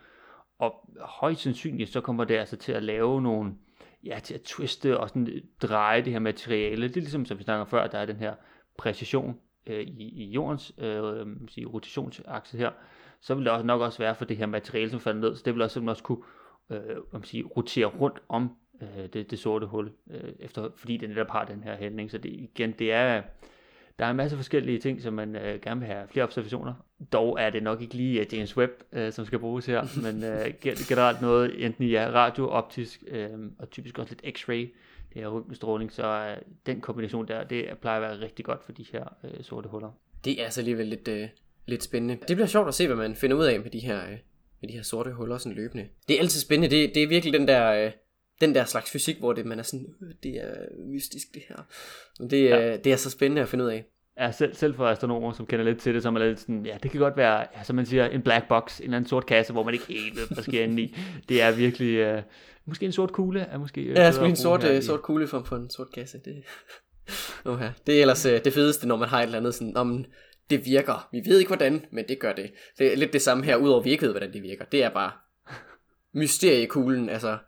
Og 0.63 0.89
højst 1.01 1.41
sandsynligt, 1.41 1.91
så 1.91 2.01
kommer 2.01 2.25
det 2.25 2.35
altså 2.35 2.57
til 2.57 2.73
at 2.73 2.83
lave 2.83 3.23
nogle, 3.23 3.55
ja, 4.05 4.19
til 4.23 4.35
at 4.35 4.43
twiste 4.43 4.99
og 4.99 5.09
sådan 5.09 5.43
dreje 5.63 6.03
det 6.03 6.13
her 6.13 6.21
materiale. 6.21 6.89
Det 6.89 6.97
er 6.97 7.01
ligesom, 7.01 7.25
som 7.25 7.39
vi 7.39 7.45
snakker 7.45 7.65
før, 7.65 7.87
der 7.87 7.99
er 7.99 8.07
den 8.07 8.17
her 8.17 8.35
præcision 8.79 9.39
øh, 9.67 9.81
i, 9.81 10.25
i 10.25 10.31
jordens 10.31 10.73
øh, 10.79 11.27
sige, 11.49 11.67
rotationsakse 11.67 12.59
her. 12.59 12.71
Så 13.21 13.35
vil 13.35 13.45
det 13.45 13.53
også 13.53 13.67
nok 13.67 13.81
også 13.81 13.99
være 13.99 14.15
for 14.15 14.25
det 14.25 14.37
her 14.37 14.47
materiale, 14.47 14.91
som 14.91 15.01
falder 15.01 15.21
ned, 15.21 15.37
så 15.37 15.43
det 15.45 15.55
vil 15.55 15.63
også, 15.63 15.81
også 15.81 16.03
kunne 16.03 16.23
øh, 16.71 16.97
man 17.13 17.25
sige, 17.25 17.45
rotere 17.45 17.87
rundt 17.87 18.23
om 18.29 18.57
øh, 18.83 19.09
det, 19.13 19.31
det 19.31 19.39
sorte 19.39 19.67
hul, 19.67 19.93
øh, 20.11 20.33
efter, 20.39 20.69
fordi 20.77 20.97
det 20.97 21.09
netop 21.09 21.31
har 21.31 21.45
den 21.45 21.63
her 21.63 21.77
hældning. 21.77 22.11
Så 22.11 22.19
det, 22.19 22.33
igen, 22.33 22.73
det 22.73 22.93
er, 22.93 23.23
der 23.99 24.05
er 24.05 24.11
en 24.11 24.17
masse 24.17 24.37
forskellige 24.37 24.79
ting, 24.79 25.03
som 25.03 25.15
man 25.15 25.37
øh, 25.37 25.61
gerne 25.61 25.81
vil 25.81 25.89
have 25.89 26.09
flere 26.09 26.25
observationer. 26.25 26.75
Dog 27.13 27.37
er 27.41 27.51
det 27.51 27.63
nok 27.63 27.83
ikke 27.83 27.95
lige 27.95 28.21
uh, 28.21 28.35
James 28.35 28.57
Webb, 28.57 28.73
øh, 28.93 29.13
som 29.13 29.27
skal 29.27 29.39
bruges 29.39 29.67
her, 29.67 29.83
men 30.05 30.25
øh, 30.25 30.55
generelt 30.89 31.21
noget 31.21 31.65
enten 31.65 31.85
i 31.85 31.89
ja, 31.89 32.11
radio, 32.13 32.49
optisk 32.49 33.05
øh, 33.07 33.31
og 33.59 33.71
typisk 33.71 33.99
også 33.99 34.15
lidt 34.23 34.39
x-ray, 34.39 34.75
det 35.15 35.23
her 35.23 35.29
røntgenstråling, 35.29 35.93
så 35.93 36.07
øh, 36.07 36.37
den 36.67 36.81
kombination 36.81 37.29
der, 37.29 37.45
det 37.45 37.65
plejer 37.81 38.01
at 38.01 38.03
være 38.03 38.21
rigtig 38.21 38.45
godt 38.45 38.65
for 38.65 38.73
de 38.73 38.85
her 38.93 39.05
øh, 39.25 39.45
sorte 39.45 39.69
huller. 39.69 39.91
Det 40.25 40.41
er 40.41 40.45
altså 40.45 40.61
alligevel 40.61 40.87
lidt, 40.87 41.09
øh, 41.09 41.29
lidt 41.67 41.83
spændende. 41.83 42.19
Det 42.29 42.37
bliver 42.37 42.47
sjovt 42.47 42.69
at 42.69 42.75
se, 42.75 42.87
hvad 42.87 42.97
man 42.97 43.15
finder 43.15 43.37
ud 43.37 43.45
af 43.45 43.61
med 43.61 43.71
de 43.71 43.79
her, 43.79 44.03
øh, 44.03 44.19
med 44.61 44.69
de 44.69 44.75
her 44.75 44.83
sorte 44.83 45.13
huller 45.13 45.39
sådan 45.39 45.57
løbende. 45.57 45.89
Det 46.09 46.17
er 46.17 46.21
altid 46.21 46.41
spændende. 46.41 46.77
Det, 46.77 46.95
det 46.95 47.03
er 47.03 47.09
virkelig 47.09 47.33
den 47.33 47.49
der, 47.49 47.85
øh, 47.85 47.93
den 48.43 48.55
der 48.55 48.65
slags 48.65 48.91
fysik, 48.91 49.19
hvor 49.19 49.33
det, 49.33 49.47
man 49.47 49.59
er 49.59 49.63
sådan, 49.63 49.87
øh, 50.03 50.09
det 50.23 50.37
er 50.37 50.55
mystisk 50.87 51.35
det 51.35 51.43
her. 51.49 51.57
Men 52.21 52.31
det, 52.31 52.45
ja. 52.45 52.73
øh, 52.73 52.85
det 52.85 52.93
er 52.93 52.97
så 52.97 53.11
spændende 53.11 53.43
at 53.43 53.49
finde 53.49 53.65
ud 53.65 53.71
af. 53.71 53.85
Ja, 54.19 54.33
selv, 54.33 54.55
selv 54.55 54.75
for 54.75 54.87
astronomer, 54.87 55.33
som 55.33 55.47
kender 55.47 55.65
lidt 55.65 55.81
til 55.81 55.95
det, 55.95 56.03
som 56.03 56.17
er 56.17 56.21
lidt 56.21 56.41
sådan, 56.41 56.67
ja, 56.67 56.77
det 56.83 56.91
kan 56.91 57.01
godt 57.01 57.17
være, 57.17 57.39
ja, 57.57 57.65
som 57.65 57.77
man 57.77 57.87
siger, 57.87 58.07
en 58.07 58.23
black 58.23 58.49
box, 58.49 58.79
en 58.79 58.85
eller 58.85 58.97
anden 58.97 59.09
sort 59.09 59.27
kasse, 59.27 59.53
hvor 59.53 59.63
man 59.63 59.75
ikke 59.75 59.87
helt 59.89 60.17
ved, 60.17 60.27
hvad 60.27 60.45
sker 60.45 60.65
inde 60.65 60.83
i. 60.83 60.97
Det 61.29 61.43
er 61.43 61.53
virkelig, 61.53 62.15
uh, 62.15 62.23
måske 62.65 62.87
en 62.87 62.93
sort 62.93 63.13
kugle 63.13 63.41
er 63.41 63.59
måske... 63.59 63.93
Ja, 63.93 64.11
måske 64.11 64.25
en 64.25 64.37
sort, 64.37 64.65
uh, 64.65 64.81
sort 64.81 65.03
kugle 65.03 65.27
for, 65.27 65.43
for 65.43 65.57
en 65.57 65.71
sort 65.71 65.93
kasse. 65.95 66.19
Det, 66.25 66.43
okay. 67.45 67.71
det 67.87 67.97
er 67.97 68.01
ellers 68.01 68.27
uh, 68.27 68.33
det 68.33 68.53
fedeste, 68.53 68.89
når 68.89 68.97
man 68.97 69.09
har 69.09 69.19
et 69.19 69.25
eller 69.25 69.39
andet 69.39 69.55
sådan, 69.55 69.77
om 69.77 70.05
det 70.51 70.67
virker. 70.67 71.09
Vi 71.13 71.23
ved 71.27 71.39
ikke 71.39 71.49
hvordan, 71.49 71.85
men 71.93 72.05
det 72.09 72.19
gør 72.19 72.33
det. 72.33 72.53
Det 72.79 72.93
er 72.93 72.97
lidt 72.97 73.13
det 73.13 73.23
samme 73.23 73.45
her, 73.45 73.57
udover 73.57 73.83
vi 73.83 73.91
ikke 73.91 74.03
ved, 74.03 74.13
hvordan 74.13 74.33
det 74.33 74.43
virker. 74.43 74.65
Det 74.65 74.85
er 74.85 74.91
bare 74.91 75.11
mysteriekuglen, 76.15 77.09
altså, 77.09 77.39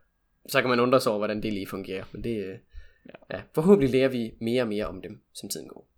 så 0.49 0.61
kan 0.61 0.71
man 0.71 0.81
undre 0.81 1.01
sig 1.01 1.13
over, 1.13 1.19
hvordan 1.19 1.43
det 1.43 1.53
lige 1.53 1.67
fungerer. 1.67 2.05
Men 2.13 2.25
det, 2.25 2.45
uh, 2.45 2.55
ja, 3.33 3.41
forhåbentlig 3.55 3.91
lærer 3.91 4.09
vi 4.09 4.33
mere 4.41 4.63
og 4.63 4.69
mere 4.69 4.87
om 4.87 5.03
dem, 5.03 5.21
som 5.35 5.49
tiden 5.49 5.69
går. 5.69 5.91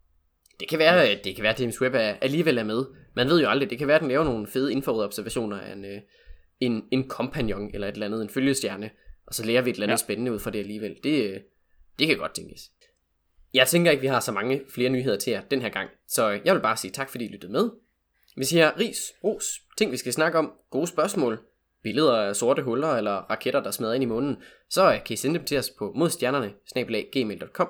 Det 0.61 0.69
kan 0.69 0.79
være, 0.79 1.09
at 1.09 1.25
det 1.25 1.35
kan 1.35 1.43
være, 1.43 1.53
at 1.53 1.61
James 1.61 1.81
Webb 1.81 1.95
er, 1.95 2.15
alligevel 2.21 2.59
er 2.59 2.65
med. 2.65 2.85
Man 3.15 3.29
ved 3.29 3.41
jo 3.41 3.49
aldrig. 3.49 3.71
Det 3.71 3.79
kan 3.79 3.89
være, 3.89 3.97
at 3.97 4.01
den 4.01 4.09
laver 4.09 4.25
nogle 4.25 4.47
fede 4.47 4.73
infrarøde 4.73 5.05
observationer 5.05 5.61
af 5.61 5.73
en, 5.73 5.85
øh, 5.85 6.01
en, 6.61 6.85
en 6.91 7.09
kompagnon 7.09 7.71
eller 7.75 7.89
et 7.89 7.93
eller 7.93 8.07
andet, 8.07 8.23
en 8.23 8.29
følgestjerne. 8.29 8.91
Og 9.27 9.35
så 9.35 9.47
lærer 9.47 9.63
vi 9.63 9.71
et 9.71 9.75
eller 9.75 9.87
andet 9.87 9.93
ja. 9.93 10.05
spændende 10.05 10.33
ud 10.33 10.39
fra 10.39 10.51
det 10.51 10.59
alligevel. 10.59 10.97
Det, 11.05 11.31
øh, 11.31 11.41
det 11.99 12.07
kan 12.07 12.19
godt 12.19 12.35
tænkes. 12.35 12.61
Jeg 13.55 13.69
tænker 13.69 13.91
ikke, 13.91 14.01
vi 14.01 14.07
har 14.07 14.21
så 14.21 14.33
mange 14.33 14.63
flere 14.69 14.91
nyheder 14.91 15.17
til 15.17 15.31
jer 15.31 15.41
den 15.41 15.63
her 15.63 15.69
gang. 15.69 15.91
Så 16.09 16.41
jeg 16.45 16.55
vil 16.55 16.61
bare 16.61 16.77
sige 16.77 16.91
tak, 16.91 17.11
fordi 17.11 17.25
I 17.25 17.29
lyttede 17.29 17.53
med. 17.53 17.71
Hvis 18.37 18.53
I 18.53 18.57
har 18.57 18.79
ris, 18.79 19.13
ros, 19.25 19.45
ting 19.79 19.93
vi 19.93 19.97
skal 19.97 20.13
snakke 20.13 20.39
om, 20.39 20.53
gode 20.71 20.87
spørgsmål, 20.87 21.39
billeder 21.87 22.17
af 22.17 22.37
sorte 22.37 22.63
huller 22.63 22.89
eller 22.89 23.13
raketter, 23.13 23.63
der 23.63 23.71
smadrer 23.71 23.95
ind 23.95 24.03
i 24.03 24.07
månen, 24.07 24.37
så 24.71 24.93
øh, 24.93 25.05
kan 25.05 25.15
I 25.15 25.17
sende 25.17 25.39
dem 25.39 25.47
til 25.47 25.59
os 25.59 25.71
på 25.79 25.93
modstjernerne, 25.97 26.53
gmail.com. 27.13 27.69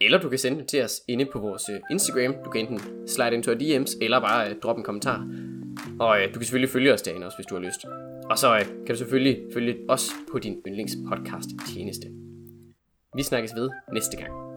Eller 0.00 0.18
du 0.18 0.28
kan 0.28 0.38
sende 0.38 0.58
det 0.58 0.66
til 0.68 0.84
os 0.84 1.02
inde 1.08 1.24
på 1.24 1.38
vores 1.38 1.68
øh, 1.68 1.80
Instagram. 1.90 2.34
Du 2.44 2.50
kan 2.50 2.60
enten 2.60 3.08
slide 3.08 3.34
ind 3.34 3.42
til 3.42 3.50
DM's, 3.50 3.98
eller 4.00 4.20
bare 4.20 4.46
øh, 4.46 4.56
uh, 4.56 4.60
droppe 4.62 4.80
en 4.80 4.84
kommentar. 4.84 5.28
Og 6.00 6.08
uh, 6.08 6.34
du 6.34 6.38
kan 6.38 6.42
selvfølgelig 6.42 6.70
følge 6.70 6.94
os 6.94 7.02
derinde 7.02 7.26
også, 7.26 7.38
hvis 7.38 7.46
du 7.46 7.54
har 7.54 7.62
lyst. 7.62 7.80
Og 8.30 8.38
så 8.38 8.54
uh, 8.54 8.66
kan 8.86 8.94
du 8.94 8.96
selvfølgelig 8.96 9.42
følge 9.52 9.76
os 9.88 10.10
på 10.32 10.38
din 10.38 10.62
yndlingspodcast 10.66 11.48
tjeneste. 11.74 12.06
Vi 13.16 13.22
snakkes 13.22 13.52
ved 13.56 13.70
næste 13.92 14.16
gang. 14.16 14.47